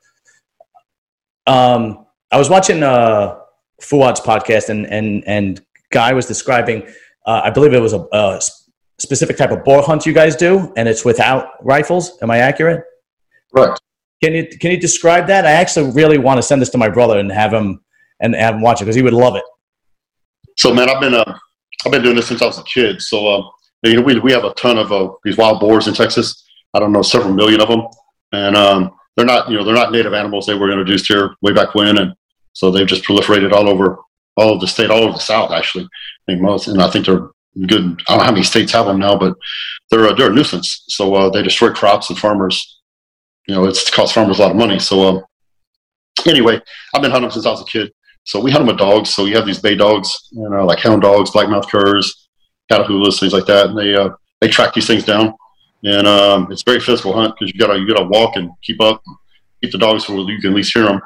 Um, 1.47 2.07
I 2.31 2.39
was 2.39 2.49
watching 2.49 2.83
uh 2.83 3.39
Fouad's 3.83 4.21
podcast, 4.21 4.69
and 4.69 4.87
and 4.87 5.25
and 5.27 5.61
Guy 5.91 6.13
was 6.13 6.27
describing. 6.27 6.87
Uh, 7.27 7.43
I 7.45 7.51
believe 7.51 7.73
it 7.73 7.81
was 7.81 7.93
a, 7.93 8.05
a, 8.13 8.41
specific 8.99 9.37
type 9.37 9.51
of 9.51 9.65
boar 9.65 9.83
hunt 9.83 10.07
you 10.07 10.13
guys 10.13 10.37
do, 10.37 10.73
and 10.77 10.89
it's 10.89 11.05
without 11.05 11.65
rifles. 11.65 12.19
Am 12.23 12.31
I 12.31 12.39
accurate? 12.39 12.85
Right. 13.53 13.77
Can 14.23 14.35
you 14.35 14.47
can 14.47 14.71
you 14.71 14.77
describe 14.77 15.27
that? 15.27 15.45
I 15.45 15.51
actually 15.51 15.91
really 15.93 16.19
want 16.19 16.39
to 16.39 16.43
send 16.43 16.63
this 16.63 16.71
to 16.71 16.79
my 16.79 16.89
brother 16.89 17.19
and 17.19 17.31
have 17.33 17.53
him 17.53 17.83
and 18.21 18.35
have 18.35 18.55
him 18.55 18.61
watch 18.61 18.81
it 18.81 18.85
because 18.85 18.97
he 18.97 19.03
would 19.03 19.13
love 19.13 19.35
it. 19.37 19.43
So 20.57 20.73
man, 20.73 20.89
I've 20.89 21.01
been 21.01 21.15
uh, 21.15 21.39
I've 21.85 21.93
been 21.93 22.03
doing 22.03 22.17
this 22.17 22.29
since 22.29 22.41
I 22.41 22.47
was 22.47 22.59
a 22.59 22.63
kid. 22.63 23.03
So 23.03 23.27
uh, 23.27 23.43
you 23.83 23.97
know, 23.97 24.03
we 24.03 24.21
we 24.21 24.33
have 24.33 24.45
a 24.45 24.55
ton 24.55 24.79
of 24.79 24.93
uh, 24.93 25.13
these 25.25 25.37
wild 25.37 25.61
boars 25.61 25.89
in 25.89 25.95
Texas. 25.95 26.45
I 26.75 26.79
don't 26.79 26.93
know, 26.93 27.03
several 27.03 27.35
million 27.35 27.61
of 27.61 27.69
them, 27.69 27.87
and 28.33 28.57
um, 28.57 28.93
they're 29.17 29.27
not 29.27 29.51
you 29.51 29.57
know 29.57 29.65
they're 29.65 29.75
not 29.75 29.93
native 29.93 30.15
animals. 30.15 30.47
They 30.47 30.55
were 30.55 30.71
introduced 30.71 31.09
here 31.09 31.35
way 31.43 31.53
back 31.53 31.75
when, 31.75 31.99
and 31.99 32.15
so 32.53 32.71
they've 32.71 32.87
just 32.87 33.05
proliferated 33.05 33.53
all 33.53 33.69
over 33.69 33.99
all 34.37 34.55
of 34.55 34.61
the 34.61 34.69
state, 34.69 34.91
all 34.91 35.03
over 35.03 35.13
the 35.13 35.19
South, 35.19 35.51
actually. 35.51 35.85
I 35.85 36.33
think 36.33 36.43
most, 36.43 36.69
and 36.69 36.81
I 36.81 36.89
think 36.91 37.07
they're 37.07 37.29
good. 37.67 38.01
I 38.07 38.13
don't 38.13 38.19
know 38.19 38.25
how 38.25 38.31
many 38.31 38.45
states 38.45 38.73
have 38.73 38.87
them 38.87 38.99
now, 38.99 39.19
but 39.19 39.35
they're 39.91 40.07
a, 40.07 40.15
they're 40.15 40.31
a 40.31 40.35
nuisance. 40.35 40.85
So 40.89 41.15
uh, 41.15 41.31
they 41.31 41.43
destroy 41.43 41.73
crops 41.73 42.09
and 42.09 42.19
farmers. 42.19 42.82
You 43.47 43.55
know, 43.55 43.65
it's 43.65 43.91
cost 43.91 44.15
farmers 44.15 44.39
a 44.39 44.43
lot 44.43 44.51
of 44.53 44.57
money. 44.57 44.79
So 44.79 45.03
uh, 45.03 45.21
anyway, 46.27 46.61
I've 46.95 47.03
been 47.03 47.11
hunting 47.11 47.31
since 47.31 47.47
I 47.47 47.51
was 47.51 47.63
a 47.63 47.65
kid. 47.65 47.93
So 48.25 48.41
we 48.41 48.51
hunt 48.51 48.61
them 48.61 48.69
with 48.69 48.79
dogs. 48.79 49.11
So 49.11 49.25
you 49.25 49.35
have 49.37 49.47
these 49.47 49.61
bay 49.61 49.75
dogs, 49.75 50.29
you 50.31 50.49
know, 50.49 50.65
like 50.65 50.79
hound 50.79 51.03
dogs, 51.03 51.31
blackmouth 51.31 51.69
curs, 51.69 52.29
catahoulas, 52.71 53.19
things 53.19 53.33
like 53.33 53.47
that, 53.47 53.71
and 53.71 53.79
they 53.79 53.95
uh, 53.95 54.11
they 54.41 54.49
track 54.49 54.75
these 54.75 54.87
things 54.87 55.05
down. 55.05 55.35
And 55.85 56.07
um, 56.07 56.51
it's 56.53 56.63
very 56.63 56.79
physical 56.79 57.13
hunt 57.13 57.35
because 57.35 57.53
you 57.53 57.59
gotta 57.59 57.79
you 57.79 57.89
gotta 57.89 58.07
walk 58.07 58.37
and 58.37 58.51
keep 58.63 58.81
up, 58.81 59.03
keep 59.61 59.73
the 59.73 59.79
dogs 59.79 60.07
so 60.07 60.15
you 60.29 60.39
can 60.41 60.51
at 60.51 60.57
least 60.57 60.73
hear 60.73 60.85
them. 60.85 61.01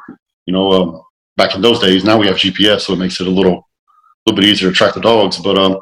You 0.44 0.52
know, 0.52 0.70
um, 0.70 1.02
back 1.36 1.54
in 1.54 1.62
those 1.62 1.80
days. 1.80 2.04
Now 2.04 2.18
we 2.18 2.26
have 2.26 2.36
GPS, 2.36 2.82
so 2.82 2.92
it 2.92 2.98
makes 2.98 3.20
it 3.20 3.26
a 3.26 3.30
little 3.30 3.66
little 4.26 4.40
bit 4.40 4.44
easier 4.44 4.70
to 4.70 4.76
track 4.76 4.94
the 4.94 5.00
dogs. 5.00 5.38
But 5.38 5.56
um, 5.56 5.80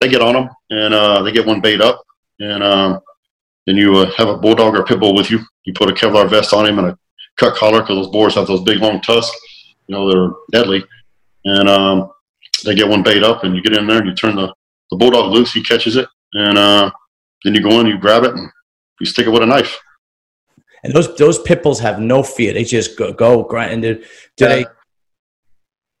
they 0.00 0.08
get 0.08 0.22
on 0.22 0.34
them 0.34 0.48
and 0.70 0.92
uh, 0.92 1.22
they 1.22 1.32
get 1.32 1.46
one 1.46 1.60
bait 1.60 1.80
up, 1.80 2.02
and 2.40 2.62
um, 2.62 3.00
then 3.66 3.76
you 3.76 3.96
uh, 3.96 4.10
have 4.16 4.28
a 4.28 4.36
bulldog 4.36 4.74
or 4.74 4.82
a 4.82 4.84
pit 4.84 5.00
bull 5.00 5.14
with 5.14 5.30
you. 5.30 5.40
You 5.64 5.72
put 5.74 5.90
a 5.90 5.92
Kevlar 5.92 6.28
vest 6.28 6.52
on 6.52 6.66
him 6.66 6.78
and 6.78 6.88
a 6.88 6.98
cut 7.36 7.56
collar 7.56 7.80
because 7.80 7.96
those 7.96 8.12
boars 8.12 8.34
have 8.34 8.46
those 8.46 8.62
big 8.62 8.78
long 8.78 9.00
tusks. 9.00 9.36
You 9.86 9.94
know 9.94 10.10
they're 10.10 10.32
deadly, 10.52 10.84
and 11.44 11.68
um, 11.68 12.10
they 12.64 12.74
get 12.74 12.88
one 12.88 13.02
bait 13.02 13.22
up, 13.22 13.44
and 13.44 13.54
you 13.54 13.62
get 13.62 13.76
in 13.76 13.86
there 13.86 13.98
and 13.98 14.06
you 14.06 14.14
turn 14.14 14.36
the, 14.36 14.52
the 14.90 14.96
bulldog 14.96 15.32
loose. 15.32 15.52
He 15.52 15.62
catches 15.62 15.96
it, 15.96 16.08
and 16.32 16.56
uh, 16.58 16.90
then 17.44 17.54
you 17.54 17.62
go 17.62 17.80
in, 17.80 17.86
you 17.86 17.98
grab 17.98 18.24
it, 18.24 18.34
and 18.34 18.50
you 19.00 19.06
stick 19.06 19.26
it 19.26 19.30
with 19.30 19.42
a 19.42 19.46
knife. 19.46 19.78
And 20.82 20.92
those 20.92 21.16
those 21.16 21.38
pit 21.40 21.62
bulls 21.62 21.80
have 21.80 21.98
no 21.98 22.22
fear. 22.22 22.52
They 22.52 22.64
just 22.64 22.96
go 22.96 23.12
go 23.12 23.42
grind. 23.42 23.82
Do, 23.82 24.02
do 24.36 24.48
they 24.48 24.66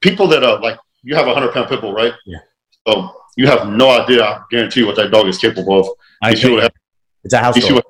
people 0.00 0.26
that 0.28 0.44
are 0.44 0.60
like 0.60 0.78
you 1.02 1.14
have 1.14 1.26
a 1.26 1.34
hundred 1.34 1.52
pound 1.52 1.68
pit 1.68 1.80
bull, 1.80 1.94
right? 1.94 2.12
Yeah. 2.26 2.38
So 2.86 3.10
you 3.36 3.46
have 3.46 3.68
no 3.68 3.90
idea. 3.90 4.22
I 4.22 4.42
guarantee 4.50 4.80
you 4.80 4.86
what 4.86 4.96
that 4.96 5.10
dog 5.10 5.26
is 5.26 5.38
capable 5.38 5.80
of. 5.80 5.88
I 6.22 6.34
see 6.34 6.54
have, 6.56 6.72
it's 7.24 7.34
a 7.34 7.38
house 7.38 7.58
dog. 7.58 7.82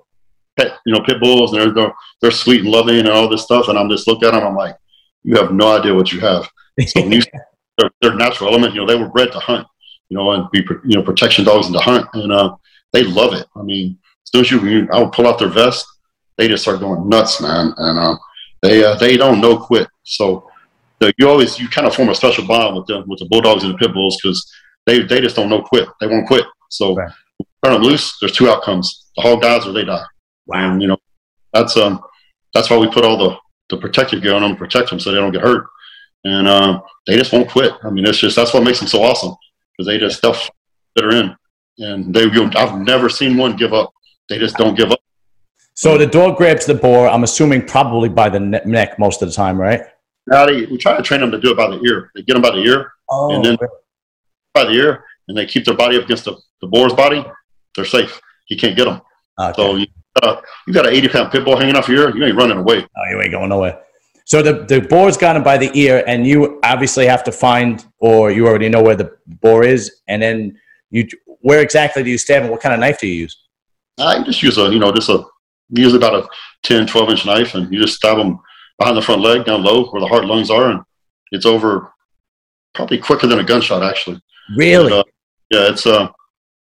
Pet, 0.57 0.79
you 0.87 0.95
know, 0.95 1.01
pit 1.01 1.21
bulls, 1.21 1.53
and 1.53 1.61
they're, 1.61 1.73
they're, 1.73 1.95
they're 2.21 2.31
sweet 2.31 2.61
and 2.61 2.71
loving 2.71 3.01
and 3.01 3.09
all 3.09 3.29
this 3.29 3.43
stuff. 3.43 3.69
And 3.69 3.77
I'm 3.77 3.91
just 3.91 4.07
looking 4.07 4.29
at 4.29 4.33
them. 4.33 4.45
I'm 4.45 4.55
like, 4.55 4.77
you 5.25 5.37
have 5.37 5.53
no 5.53 5.77
idea 5.77 5.95
what 5.95 6.13
you 6.13 6.21
have. 6.21 6.49
So 6.87 7.01
you, 7.01 7.23
they're, 7.79 7.91
they're, 8.01 8.15
natural 8.15 8.51
element. 8.51 8.75
You 8.75 8.81
know, 8.81 8.87
they 8.87 8.97
were 8.97 9.09
bred 9.09 9.33
to 9.33 9.39
hunt. 9.41 9.67
You 10.11 10.19
know, 10.19 10.31
and 10.33 10.49
be 10.53 10.65
you 10.85 10.97
know 10.97 11.03
protection 11.03 11.45
dogs 11.45 11.67
and 11.67 11.75
to 11.75 11.81
hunt, 11.81 12.07
and 12.13 12.31
uh, 12.31 12.55
they 12.93 13.03
love 13.03 13.33
it. 13.33 13.47
I 13.57 13.63
mean, 13.63 13.99
as 14.23 14.31
soon 14.31 14.41
as 14.43 14.51
you, 14.51 14.69
you 14.69 14.89
I 14.93 15.01
would 15.01 15.13
pull 15.13 15.27
out 15.27 15.39
their 15.39 15.49
vest, 15.49 15.87
they 16.37 16.47
just 16.47 16.63
start 16.63 16.81
going 16.81 17.09
nuts, 17.09 17.41
man. 17.41 17.73
And 17.77 17.99
uh, 17.99 18.17
they 18.63 18.85
uh, 18.85 18.97
they 18.97 19.17
don't 19.17 19.41
know 19.41 19.57
quit. 19.57 19.89
So 20.03 20.47
you 21.19 21.29
always 21.29 21.59
you 21.59 21.69
kind 21.69 21.87
of 21.87 21.95
form 21.95 22.09
a 22.09 22.15
special 22.15 22.47
bond 22.47 22.77
with 22.77 22.87
them 22.87 23.05
with 23.07 23.19
the 23.19 23.27
bulldogs 23.27 23.65
and 23.65 23.75
the 23.75 23.79
pit 23.79 23.93
bulls 23.93 24.19
because 24.23 24.53
they 24.87 25.03
they 25.03 25.21
just 25.21 25.37
don't 25.37 25.49
know 25.49 25.63
quit. 25.63 25.89
They 26.01 26.07
won't 26.07 26.27
quit. 26.27 26.45
So 26.71 26.95
right. 26.95 27.13
Turn 27.65 27.73
them 27.73 27.83
loose. 27.83 28.17
There's 28.21 28.33
two 28.33 28.49
outcomes: 28.49 29.07
the 29.17 29.23
hog 29.23 29.43
dies 29.43 29.67
or 29.67 29.73
they 29.73 29.85
die. 29.85 30.05
Wow. 30.47 30.73
And 30.73 30.83
you 30.83 30.89
know 30.89 30.99
that's 31.53 31.77
um 31.77 32.01
that's 32.53 32.71
why 32.71 32.77
we 32.77 32.91
put 32.91 33.05
all 33.05 33.17
the 33.17 33.37
the 33.71 33.77
protective 33.79 34.23
gear 34.23 34.35
on 34.35 34.43
them, 34.43 34.57
protect 34.57 34.91
them 34.91 35.01
so 35.01 35.11
they 35.11 35.19
don't 35.19 35.33
get 35.33 35.43
hurt. 35.43 35.67
and 36.25 36.47
um, 36.49 36.83
they 37.07 37.17
just 37.17 37.33
won't 37.33 37.51
quit. 37.51 37.73
I 37.83 37.91
mean, 37.91 38.07
it's 38.07 38.19
just 38.19 38.37
that's 38.37 38.55
what 38.55 38.63
makes 38.63 38.79
them 38.79 38.89
so 38.89 39.03
awesome 39.03 39.35
because 39.73 39.87
they 39.87 39.99
just 39.99 40.19
stuff 40.19 40.51
that 40.97 41.05
are 41.05 41.15
in, 41.15 41.35
and 41.79 42.15
they. 42.15 42.29
Go 42.31 42.51
I've 42.55 42.79
never 42.79 43.09
seen 43.09 43.37
one 43.37 43.57
give 43.57 43.73
up. 43.73 43.93
They 44.29 44.39
just 44.39 44.57
don't 44.57 44.77
give 44.77 44.91
up. 44.91 45.01
So 45.75 45.99
the 45.99 46.07
dog 46.07 46.37
grabs 46.37 46.67
the 46.67 46.75
boar. 46.75 47.09
I'm 47.09 47.25
assuming 47.25 47.67
probably 47.67 48.09
by 48.09 48.29
the 48.29 48.41
neck 48.41 48.99
most 48.99 49.23
of 49.23 49.29
the 49.29 49.35
time, 49.35 49.61
right? 49.61 49.83
Now 50.27 50.47
they, 50.47 50.65
we 50.67 50.79
try 50.79 50.97
to 50.97 51.03
train 51.03 51.21
them 51.21 51.31
to 51.33 51.41
do 51.41 51.51
it 51.51 51.57
by 51.57 51.69
the 51.69 51.81
ear. 51.83 52.11
They 52.15 52.23
get 52.23 52.35
them 52.35 52.43
by 52.43 52.53
the 52.53 52.63
ear, 52.63 52.93
oh, 53.11 53.35
and 53.35 53.45
then 53.45 53.57
really? 53.61 53.73
by 54.55 54.65
the 54.65 54.71
ear, 54.71 55.05
and 55.29 55.37
they 55.37 55.47
keep 55.47 55.65
their 55.65 55.77
body 55.77 55.99
up 55.99 56.05
against 56.05 56.25
the, 56.25 56.37
the 56.61 56.69
boar's 56.69 56.95
body. 56.95 57.25
They're 57.75 57.85
safe. 57.85 58.21
He 58.47 58.57
can't 58.57 58.77
get 58.77 58.85
them. 58.85 59.01
Okay. 59.41 59.53
So 59.57 59.77
you, 59.77 59.87
uh, 60.23 60.41
you 60.67 60.73
got 60.73 60.87
an 60.87 60.95
80 60.95 61.09
pound 61.09 61.33
pit 61.33 61.45
bull 61.45 61.59
hanging 61.59 61.77
off 61.77 61.89
your 61.89 62.09
ear. 62.09 62.17
You 62.17 62.25
ain't 62.25 62.37
running 62.37 62.59
away. 62.59 62.87
Oh, 62.97 63.11
you 63.11 63.21
ain't 63.21 63.33
going 63.33 63.49
nowhere. 63.49 63.81
So 64.27 64.43
the 64.43 64.65
the 64.65 64.81
boar's 64.81 65.17
got 65.17 65.37
him 65.37 65.43
by 65.43 65.59
the 65.59 65.71
ear, 65.79 66.03
and 66.07 66.27
you 66.27 66.59
obviously 66.65 67.07
have 67.07 67.25
to 67.25 67.33
find, 67.33 67.85
or 67.99 68.31
you 68.31 68.47
already 68.47 68.71
know 68.71 68.83
where 68.83 68.97
the 68.97 69.15
boar 69.27 69.65
is, 69.65 70.01
and 70.09 70.23
then 70.23 70.59
you 70.91 71.07
where 71.41 71.61
exactly 71.61 72.03
do 72.03 72.11
you 72.11 72.17
stab 72.17 72.43
him? 72.43 72.51
What 72.51 72.63
kind 72.63 72.73
of 72.73 72.81
knife 72.81 73.01
do 73.01 73.07
you 73.07 73.15
use? 73.15 73.37
I 73.99 74.23
just 74.23 74.43
use 74.43 74.57
a 74.57 74.73
you 74.73 74.79
know 74.79 74.93
just 74.93 75.11
a 75.11 75.25
usually 75.69 75.97
about 75.97 76.15
a 76.25 76.29
10, 76.63 76.87
12 76.87 77.11
inch 77.11 77.27
knife, 77.27 77.55
and 77.55 77.73
you 77.73 77.81
just 77.81 77.97
stab 77.97 78.17
him 78.19 78.39
behind 78.79 78.97
the 78.97 79.03
front 79.03 79.21
leg, 79.21 79.45
down 79.45 79.63
low 79.63 79.87
where 79.87 80.01
the 80.01 80.07
heart 80.07 80.25
lungs 80.25 80.51
are, 80.51 80.71
and 80.71 80.81
it's 81.31 81.47
over 81.47 81.93
probably 82.75 82.99
quicker 82.99 83.27
than 83.27 83.39
a 83.39 83.45
gunshot 83.45 83.83
actually. 83.83 84.21
Really? 84.57 84.91
But, 84.91 84.99
uh, 84.99 85.05
yeah, 85.51 85.71
it's 85.71 85.87
uh, 85.87 86.09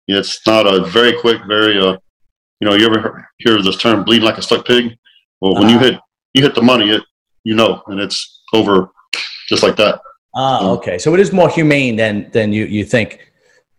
it's 0.09 0.47
not 0.47 0.67
a 0.67 0.85
very 0.85 1.19
quick, 1.21 1.43
very 1.47 1.79
uh, 1.79 1.97
you 2.61 2.69
know, 2.69 2.75
you 2.75 2.87
ever 2.87 3.29
hear 3.38 3.61
this 3.62 3.77
term 3.77 4.05
bleeding 4.05 4.25
like 4.25 4.38
a 4.38 4.43
stuck 4.43 4.67
pig? 4.67 4.97
Well, 5.41 5.55
when 5.55 5.65
uh-huh. 5.65 5.73
you 5.73 5.79
hit 5.79 6.01
you 6.35 6.43
hit 6.43 6.55
the 6.55 6.62
money, 6.62 6.91
it 6.91 7.03
you 7.45 7.55
know, 7.55 7.83
and 7.88 8.01
it's 8.01 8.43
over 8.53 8.91
just 9.49 9.62
like 9.62 9.77
that. 9.77 10.01
Ah, 10.35 10.71
okay. 10.71 10.99
So 10.99 11.12
it 11.15 11.21
is 11.21 11.33
more 11.33 11.49
humane 11.49 11.97
than 11.97 12.31
than 12.31 12.53
you 12.53 12.65
you 12.65 12.85
think. 12.85 13.33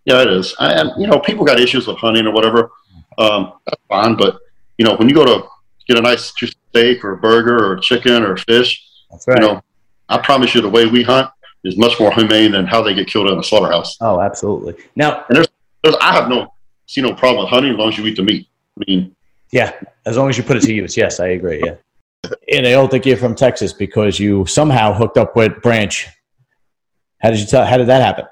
Yeah, 0.05 0.21
it 0.21 0.27
is. 0.27 0.55
And 0.59 0.91
you 0.97 1.07
know, 1.07 1.19
people 1.19 1.45
got 1.45 1.59
issues 1.59 1.87
with 1.87 1.97
hunting 1.97 2.27
or 2.27 2.33
whatever. 2.33 2.71
Um, 3.17 3.53
that's 3.65 3.81
fine, 3.87 4.15
but 4.15 4.39
you 4.77 4.85
know, 4.85 4.95
when 4.95 5.07
you 5.07 5.15
go 5.15 5.25
to 5.25 5.47
get 5.87 5.97
a 5.97 6.01
nice 6.01 6.33
steak 6.35 7.03
or 7.03 7.13
a 7.13 7.17
burger 7.17 7.65
or 7.65 7.77
chicken 7.77 8.23
or 8.23 8.35
fish, 8.37 8.83
that's 9.09 9.27
right. 9.27 9.41
You 9.41 9.47
know, 9.47 9.63
I 10.09 10.17
promise 10.17 10.53
you, 10.53 10.61
the 10.61 10.69
way 10.69 10.87
we 10.87 11.03
hunt 11.03 11.29
is 11.63 11.77
much 11.77 11.99
more 11.99 12.11
humane 12.11 12.51
than 12.51 12.65
how 12.65 12.81
they 12.81 12.93
get 12.93 13.07
killed 13.07 13.29
in 13.29 13.39
a 13.39 13.43
slaughterhouse. 13.43 13.95
Oh, 14.01 14.19
absolutely. 14.19 14.75
Now, 14.95 15.23
and 15.29 15.37
there's 15.37 15.47
I 15.83 16.13
have 16.13 16.29
no 16.29 16.53
see 16.87 17.01
no 17.01 17.13
problem 17.13 17.45
with 17.45 17.49
hunting 17.51 17.73
as 17.73 17.77
long 17.77 17.89
as 17.89 17.97
you 17.97 18.05
eat 18.05 18.15
the 18.15 18.23
meat. 18.23 18.47
I 18.79 18.83
mean, 18.87 19.15
yeah, 19.51 19.73
as 20.05 20.17
long 20.17 20.29
as 20.29 20.37
you 20.37 20.43
put 20.43 20.57
it 20.57 20.63
to 20.63 20.73
use. 20.73 20.97
Yes, 20.97 21.19
I 21.19 21.27
agree. 21.27 21.61
Yeah 21.63 21.75
and 22.51 22.65
I 22.65 22.71
don't 22.71 22.89
think 22.89 23.05
you're 23.05 23.17
from 23.17 23.35
Texas 23.35 23.73
because 23.73 24.19
you 24.19 24.45
somehow 24.45 24.93
hooked 24.93 25.17
up 25.17 25.35
with 25.35 25.61
Branch. 25.61 26.07
How 27.21 27.29
did 27.29 27.39
you 27.39 27.45
tell? 27.45 27.65
How 27.65 27.77
did 27.77 27.87
that 27.87 28.01
happen? 28.01 28.25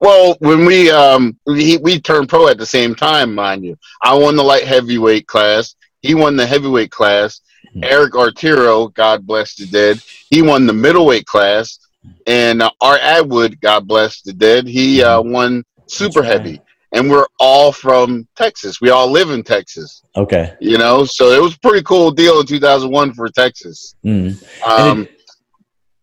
Well, 0.00 0.36
when 0.40 0.64
we 0.64 0.90
um 0.90 1.38
we, 1.46 1.78
we 1.78 2.00
turned 2.00 2.28
pro 2.28 2.48
at 2.48 2.58
the 2.58 2.66
same 2.66 2.94
time, 2.94 3.34
mind 3.34 3.64
you, 3.64 3.76
I 4.02 4.14
won 4.14 4.36
the 4.36 4.42
light 4.42 4.64
heavyweight 4.64 5.26
class. 5.26 5.74
He 6.02 6.14
won 6.14 6.36
the 6.36 6.46
heavyweight 6.46 6.90
class. 6.90 7.40
Mm-hmm. 7.68 7.84
Eric 7.84 8.14
Arturo, 8.14 8.88
God 8.88 9.26
bless 9.26 9.54
the 9.54 9.66
dead, 9.66 10.00
he 10.30 10.42
won 10.42 10.66
the 10.66 10.72
middleweight 10.72 11.26
class, 11.26 11.78
and 12.26 12.62
uh, 12.62 12.70
Art 12.80 13.00
Atwood, 13.00 13.60
God 13.60 13.88
bless 13.88 14.20
the 14.20 14.32
dead, 14.32 14.68
he 14.68 15.02
uh, 15.02 15.22
mm-hmm. 15.22 15.32
won 15.32 15.64
super 15.86 16.20
right. 16.20 16.32
heavy 16.32 16.60
and 16.94 17.10
we're 17.10 17.26
all 17.38 17.72
from 17.72 18.26
Texas. 18.36 18.80
We 18.80 18.90
all 18.90 19.10
live 19.10 19.30
in 19.30 19.42
Texas. 19.42 20.02
Okay. 20.16 20.54
You 20.60 20.78
know, 20.78 21.04
so 21.04 21.32
it 21.32 21.42
was 21.42 21.56
a 21.56 21.58
pretty 21.58 21.82
cool 21.82 22.10
deal 22.12 22.40
in 22.40 22.46
2001 22.46 23.14
for 23.14 23.28
Texas. 23.28 23.96
Mm. 24.04 24.42
Um, 24.66 25.08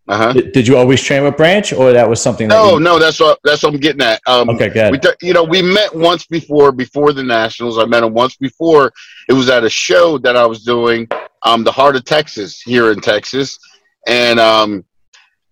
uh-huh. 0.07 0.33
Did, 0.33 0.51
did, 0.51 0.67
you 0.67 0.75
always 0.75 1.01
train 1.01 1.23
with 1.23 1.37
Branch, 1.37 1.71
or 1.71 1.93
that 1.93 2.09
was 2.09 2.21
something? 2.21 2.49
No, 2.49 2.65
that 2.65 2.73
you... 2.73 2.79
no, 2.81 2.99
that's 2.99 3.19
what 3.19 3.39
that's 3.45 3.63
what 3.63 3.73
I'm 3.73 3.79
getting 3.79 4.01
at. 4.01 4.19
Um, 4.27 4.49
okay, 4.49 4.67
good. 4.67 4.91
We, 4.91 4.99
you 5.25 5.33
know, 5.33 5.43
we 5.43 5.61
met 5.61 5.95
once 5.95 6.25
before 6.25 6.73
before 6.73 7.13
the 7.13 7.23
Nationals. 7.23 7.77
I 7.77 7.85
met 7.85 8.03
him 8.03 8.13
once 8.13 8.35
before. 8.35 8.91
It 9.29 9.33
was 9.33 9.49
at 9.49 9.63
a 9.63 9.69
show 9.69 10.17
that 10.17 10.35
I 10.35 10.45
was 10.45 10.63
doing, 10.63 11.07
um, 11.43 11.63
the 11.63 11.71
Heart 11.71 11.95
of 11.95 12.03
Texas 12.03 12.59
here 12.59 12.91
in 12.91 12.99
Texas, 12.99 13.57
and 14.05 14.37
um, 14.37 14.83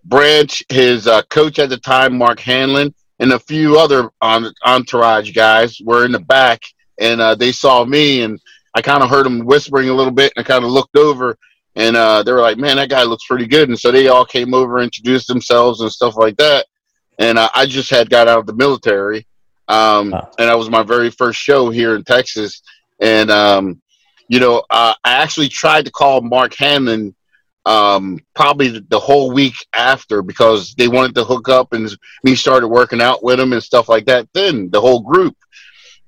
Branch, 0.03 0.61
his 0.67 1.07
uh, 1.07 1.21
coach 1.29 1.57
at 1.59 1.69
the 1.69 1.77
time, 1.77 2.17
Mark 2.17 2.41
Hanlon, 2.41 2.93
and 3.19 3.33
a 3.33 3.39
few 3.39 3.79
other 3.79 4.09
entourage 4.21 5.33
guys 5.33 5.79
were 5.83 6.05
in 6.05 6.11
the 6.11 6.19
back, 6.19 6.61
and 6.99 7.19
uh, 7.19 7.35
they 7.35 7.51
saw 7.51 7.83
me, 7.85 8.21
and 8.21 8.39
I 8.73 8.81
kind 8.81 9.03
of 9.03 9.09
heard 9.09 9.25
them 9.25 9.45
whispering 9.45 9.89
a 9.89 9.93
little 9.93 10.11
bit, 10.11 10.33
and 10.35 10.45
I 10.45 10.47
kind 10.47 10.63
of 10.63 10.71
looked 10.71 10.95
over, 10.95 11.37
and 11.75 11.95
uh, 11.95 12.23
they 12.23 12.31
were 12.31 12.41
like, 12.41 12.57
"Man, 12.57 12.77
that 12.77 12.89
guy 12.89 13.03
looks 13.03 13.25
pretty 13.27 13.47
good," 13.47 13.69
and 13.69 13.79
so 13.79 13.91
they 13.91 14.07
all 14.07 14.25
came 14.25 14.53
over, 14.53 14.79
introduced 14.79 15.27
themselves, 15.27 15.81
and 15.81 15.91
stuff 15.91 16.15
like 16.15 16.37
that. 16.37 16.65
And 17.19 17.37
uh, 17.37 17.49
I 17.53 17.65
just 17.65 17.89
had 17.89 18.09
got 18.09 18.27
out 18.27 18.39
of 18.39 18.45
the 18.45 18.53
military, 18.53 19.27
um, 19.67 20.13
and 20.13 20.49
that 20.49 20.57
was 20.57 20.69
my 20.69 20.83
very 20.83 21.09
first 21.09 21.39
show 21.39 21.69
here 21.69 21.95
in 21.95 22.03
Texas, 22.03 22.61
and 22.99 23.29
um, 23.29 23.81
you 24.29 24.39
know, 24.39 24.63
uh, 24.69 24.93
I 25.03 25.13
actually 25.13 25.49
tried 25.49 25.85
to 25.85 25.91
call 25.91 26.21
Mark 26.21 26.53
Hanlon 26.55 27.15
um, 27.69 28.17
probably 28.33 28.79
the 28.79 28.99
whole 28.99 29.31
week 29.31 29.53
after 29.75 30.23
because 30.23 30.73
they 30.73 30.87
wanted 30.87 31.13
to 31.15 31.23
hook 31.23 31.49
up 31.49 31.71
and 31.71 31.87
me 32.23 32.33
started 32.33 32.67
working 32.67 32.99
out 32.99 33.23
with 33.23 33.37
them 33.37 33.53
and 33.53 33.61
stuff 33.61 33.87
like 33.87 34.05
that. 34.05 34.27
Then 34.33 34.71
the 34.71 34.81
whole 34.81 35.01
group, 35.01 35.37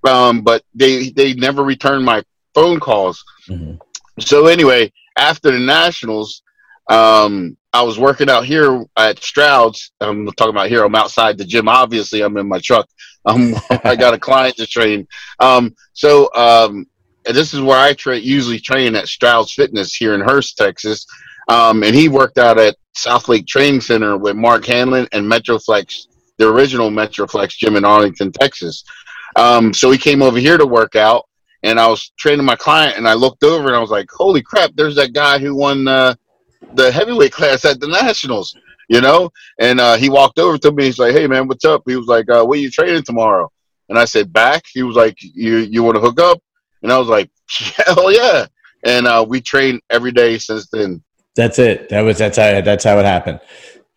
um, 0.04 0.42
but 0.42 0.64
they 0.74 1.10
they 1.10 1.36
never 1.36 1.64
returned 1.64 2.04
my 2.04 2.24
phone 2.56 2.80
calls. 2.80 3.24
Mm-hmm. 3.48 3.76
So 4.20 4.48
anyway, 4.48 4.92
after 5.16 5.52
the 5.52 5.60
nationals, 5.60 6.42
um, 6.90 7.56
I 7.72 7.84
was 7.84 8.00
working 8.00 8.30
out 8.30 8.44
here 8.44 8.84
at 8.98 9.24
Stroud's. 9.24 9.92
I'm 10.02 10.26
talking 10.32 10.56
about 10.56 10.68
here. 10.68 10.84
I'm 10.84 10.96
outside 10.96 11.38
the 11.38 11.46
gym. 11.46 11.70
Obviously, 11.70 12.22
I'm 12.22 12.38
in 12.38 12.48
my 12.48 12.60
truck. 12.60 12.90
Um, 13.26 13.54
I 13.84 13.96
got 13.96 14.16
a 14.16 14.20
client 14.20 14.56
to 14.56 14.66
train. 14.66 15.08
Um, 15.40 15.76
so 15.94 16.34
um, 16.34 16.88
this 17.24 17.54
is 17.54 17.62
where 17.62 17.78
I 17.78 17.94
tra- 17.94 18.18
usually 18.18 18.60
train 18.60 18.96
at 18.96 19.08
Stroud's 19.08 19.54
Fitness 19.54 19.94
here 19.94 20.16
in 20.16 20.22
Hurst, 20.22 20.58
Texas. 20.58 21.06
Um, 21.48 21.84
and 21.84 21.96
he 21.96 22.10
worked 22.10 22.38
out 22.38 22.58
at 22.58 22.76
South 22.94 23.28
Lake 23.28 23.48
Training 23.48 23.82
Center 23.82 24.18
with 24.18 24.36
Mark 24.36 24.66
Hanlon 24.66 25.08
and 25.12 25.26
Metroflex, 25.26 26.08
the 26.38 26.48
original 26.48 26.90
Metroflex 26.90 27.58
gym 27.58 27.76
in 27.76 27.86
Arlington, 27.86 28.32
Texas. 28.32 28.84
Um, 29.36 29.74
so 29.74 29.92
he 29.92 29.98
came 29.98 30.22
over 30.22 30.38
here 30.38 30.58
to 30.58 30.66
work 30.66 30.96
out, 30.96 31.28
and 31.64 31.80
I 31.80 31.88
was 31.88 32.12
training 32.18 32.46
my 32.46 32.56
client, 32.56 32.98
and 32.98 33.08
I 33.08 33.14
looked 33.14 33.44
over 33.44 33.68
and 33.68 33.76
I 33.76 33.80
was 33.80 33.92
like, 33.92 34.10
"Holy 34.12 34.42
crap! 34.42 34.72
There's 34.76 34.96
that 34.96 35.14
guy 35.14 35.40
who 35.40 35.56
won 35.56 35.88
uh, 35.88 36.16
the 36.74 36.92
heavyweight 36.92 37.32
class 37.32 37.66
at 37.66 37.80
the 37.80 37.88
Nationals." 37.88 38.56
You 38.90 39.00
know, 39.00 39.32
and 39.58 39.80
uh, 39.80 39.96
he 39.96 40.10
walked 40.10 40.38
over 40.38 40.58
to 40.58 40.72
me. 40.72 40.86
He's 40.86 41.00
like, 41.00 41.14
"Hey, 41.14 41.28
man, 41.28 41.48
what's 41.48 41.64
up?" 41.64 41.84
He 41.86 41.96
was 41.96 42.08
like, 42.08 42.30
uh, 42.30 42.44
"What 42.44 42.58
are 42.58 42.62
you 42.62 42.70
training 42.72 43.04
tomorrow?" 43.04 43.50
And 43.88 43.98
I 43.98 44.06
said, 44.06 44.34
"Back." 44.34 44.64
He 44.72 44.84
was 44.84 44.98
like, 44.98 45.18
"You 45.22 45.58
you 45.58 45.84
want 45.84 45.96
to 45.96 46.02
hook 46.02 46.20
up?" 46.20 46.42
And 46.84 46.92
I 46.92 46.98
was 46.98 47.08
like, 47.08 47.30
"Hell 47.50 48.12
yeah!" 48.12 48.48
And 48.84 49.08
uh, 49.08 49.26
we 49.28 49.40
trained 49.40 49.82
every 49.90 50.12
day 50.12 50.38
since 50.40 50.68
then. 50.70 51.02
That's 51.36 51.60
it. 51.60 51.90
That 51.90 52.02
was 52.02 52.18
that's 52.18 52.38
how 52.38 52.62
that's 52.62 52.84
how 52.84 53.00
it 53.00 53.06
happened. 53.06 53.40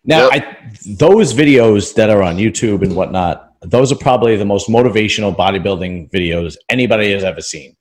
Now, 0.05 0.29
yep. 0.29 0.43
I, 0.43 0.71
those 0.97 1.33
videos 1.33 1.95
that 1.95 2.09
are 2.09 2.21
on 2.21 2.37
YouTube 2.37 2.83
and 2.83 2.95
whatnot, 2.95 3.53
those 3.61 3.91
are 3.91 3.97
probably 3.97 4.35
the 4.35 4.45
most 4.45 4.69
motivational 4.69 5.35
bodybuilding 5.35 6.11
videos 6.11 6.55
anybody 6.69 7.11
has 7.11 7.23
ever 7.23 7.41
seen. 7.41 7.75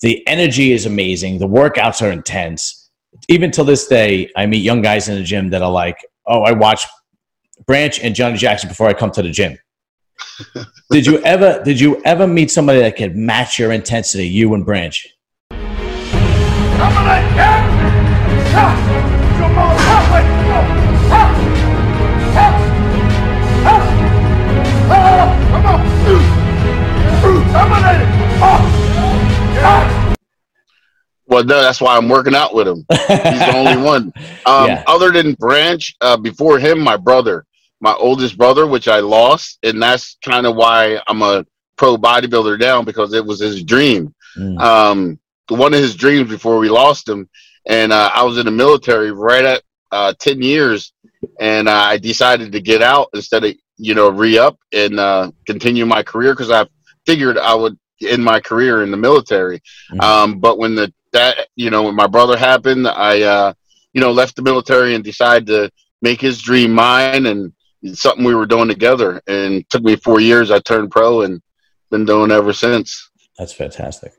The 0.00 0.26
energy 0.26 0.72
is 0.72 0.86
amazing. 0.86 1.38
The 1.38 1.48
workouts 1.48 2.00
are 2.02 2.10
intense. 2.10 2.90
Even 3.28 3.50
till 3.50 3.64
this 3.64 3.86
day, 3.86 4.30
I 4.36 4.46
meet 4.46 4.58
young 4.58 4.80
guys 4.80 5.08
in 5.08 5.16
the 5.16 5.22
gym 5.22 5.50
that 5.50 5.62
are 5.62 5.70
like, 5.70 5.96
"Oh, 6.26 6.42
I 6.42 6.52
watch 6.52 6.86
Branch 7.66 7.98
and 8.00 8.14
Johnny 8.14 8.38
Jackson 8.38 8.68
before 8.68 8.88
I 8.88 8.94
come 8.94 9.10
to 9.12 9.22
the 9.22 9.30
gym." 9.30 9.58
did 10.90 11.06
you 11.06 11.18
ever 11.22 11.62
did 11.64 11.78
you 11.78 12.00
ever 12.04 12.26
meet 12.26 12.50
somebody 12.50 12.80
that 12.80 12.96
could 12.96 13.16
match 13.16 13.58
your 13.58 13.72
intensity, 13.72 14.26
you 14.26 14.54
and 14.54 14.64
Branch? 14.64 15.06
Well, 31.26 31.44
no, 31.44 31.60
that's 31.60 31.80
why 31.80 31.96
I'm 31.96 32.08
working 32.08 32.34
out 32.34 32.54
with 32.54 32.66
him. 32.66 32.86
He's 32.88 33.06
the 33.06 33.52
only 33.54 33.82
one. 33.82 34.12
Um, 34.46 34.68
yeah. 34.68 34.82
Other 34.86 35.10
than 35.10 35.34
Branch, 35.34 35.94
uh, 36.00 36.16
before 36.16 36.58
him, 36.58 36.80
my 36.80 36.96
brother, 36.96 37.44
my 37.82 37.92
oldest 37.92 38.38
brother, 38.38 38.66
which 38.66 38.88
I 38.88 39.00
lost, 39.00 39.58
and 39.62 39.82
that's 39.82 40.16
kind 40.24 40.46
of 40.46 40.56
why 40.56 41.02
I'm 41.06 41.20
a 41.20 41.44
pro 41.76 41.98
bodybuilder 41.98 42.58
now 42.58 42.80
because 42.80 43.12
it 43.12 43.26
was 43.26 43.40
his 43.40 43.62
dream. 43.62 44.14
Mm. 44.38 44.58
Um, 44.58 45.20
one 45.48 45.74
of 45.74 45.80
his 45.80 45.94
dreams 45.94 46.30
before 46.30 46.58
we 46.58 46.70
lost 46.70 47.06
him 47.06 47.28
and 47.68 47.92
uh, 47.92 48.10
I 48.12 48.24
was 48.24 48.38
in 48.38 48.46
the 48.46 48.50
military 48.52 49.12
right 49.12 49.44
at 49.44 49.62
uh, 49.92 50.14
ten 50.18 50.42
years, 50.42 50.92
and 51.38 51.68
uh, 51.68 51.72
I 51.72 51.98
decided 51.98 52.50
to 52.52 52.60
get 52.60 52.82
out 52.82 53.10
instead 53.14 53.44
of 53.44 53.54
you 53.76 53.94
know 53.94 54.08
re 54.08 54.38
up 54.38 54.58
and 54.72 54.98
uh, 54.98 55.30
continue 55.46 55.86
my 55.86 56.02
career 56.02 56.32
because 56.32 56.50
I 56.50 56.66
figured 57.06 57.38
I 57.38 57.54
would 57.54 57.78
end 58.06 58.24
my 58.24 58.40
career 58.40 58.82
in 58.82 58.90
the 58.90 58.96
military. 58.96 59.60
Mm-hmm. 59.92 60.00
Um, 60.00 60.38
but 60.40 60.58
when 60.58 60.74
the 60.74 60.92
that 61.12 61.48
you 61.56 61.70
know 61.70 61.84
when 61.84 61.94
my 61.94 62.06
brother 62.06 62.36
happened, 62.36 62.88
I 62.88 63.22
uh, 63.22 63.52
you 63.92 64.00
know 64.00 64.12
left 64.12 64.36
the 64.36 64.42
military 64.42 64.94
and 64.94 65.04
decided 65.04 65.46
to 65.48 65.70
make 66.02 66.20
his 66.20 66.40
dream 66.40 66.72
mine, 66.72 67.26
and 67.26 67.52
something 67.92 68.24
we 68.24 68.34
were 68.34 68.46
doing 68.46 68.68
together. 68.68 69.20
And 69.26 69.54
it 69.54 69.70
took 69.70 69.82
me 69.82 69.96
four 69.96 70.20
years. 70.20 70.50
I 70.50 70.58
turned 70.60 70.90
pro 70.90 71.22
and 71.22 71.40
been 71.90 72.04
doing 72.04 72.30
ever 72.30 72.52
since. 72.52 73.10
That's 73.38 73.52
fantastic. 73.52 74.12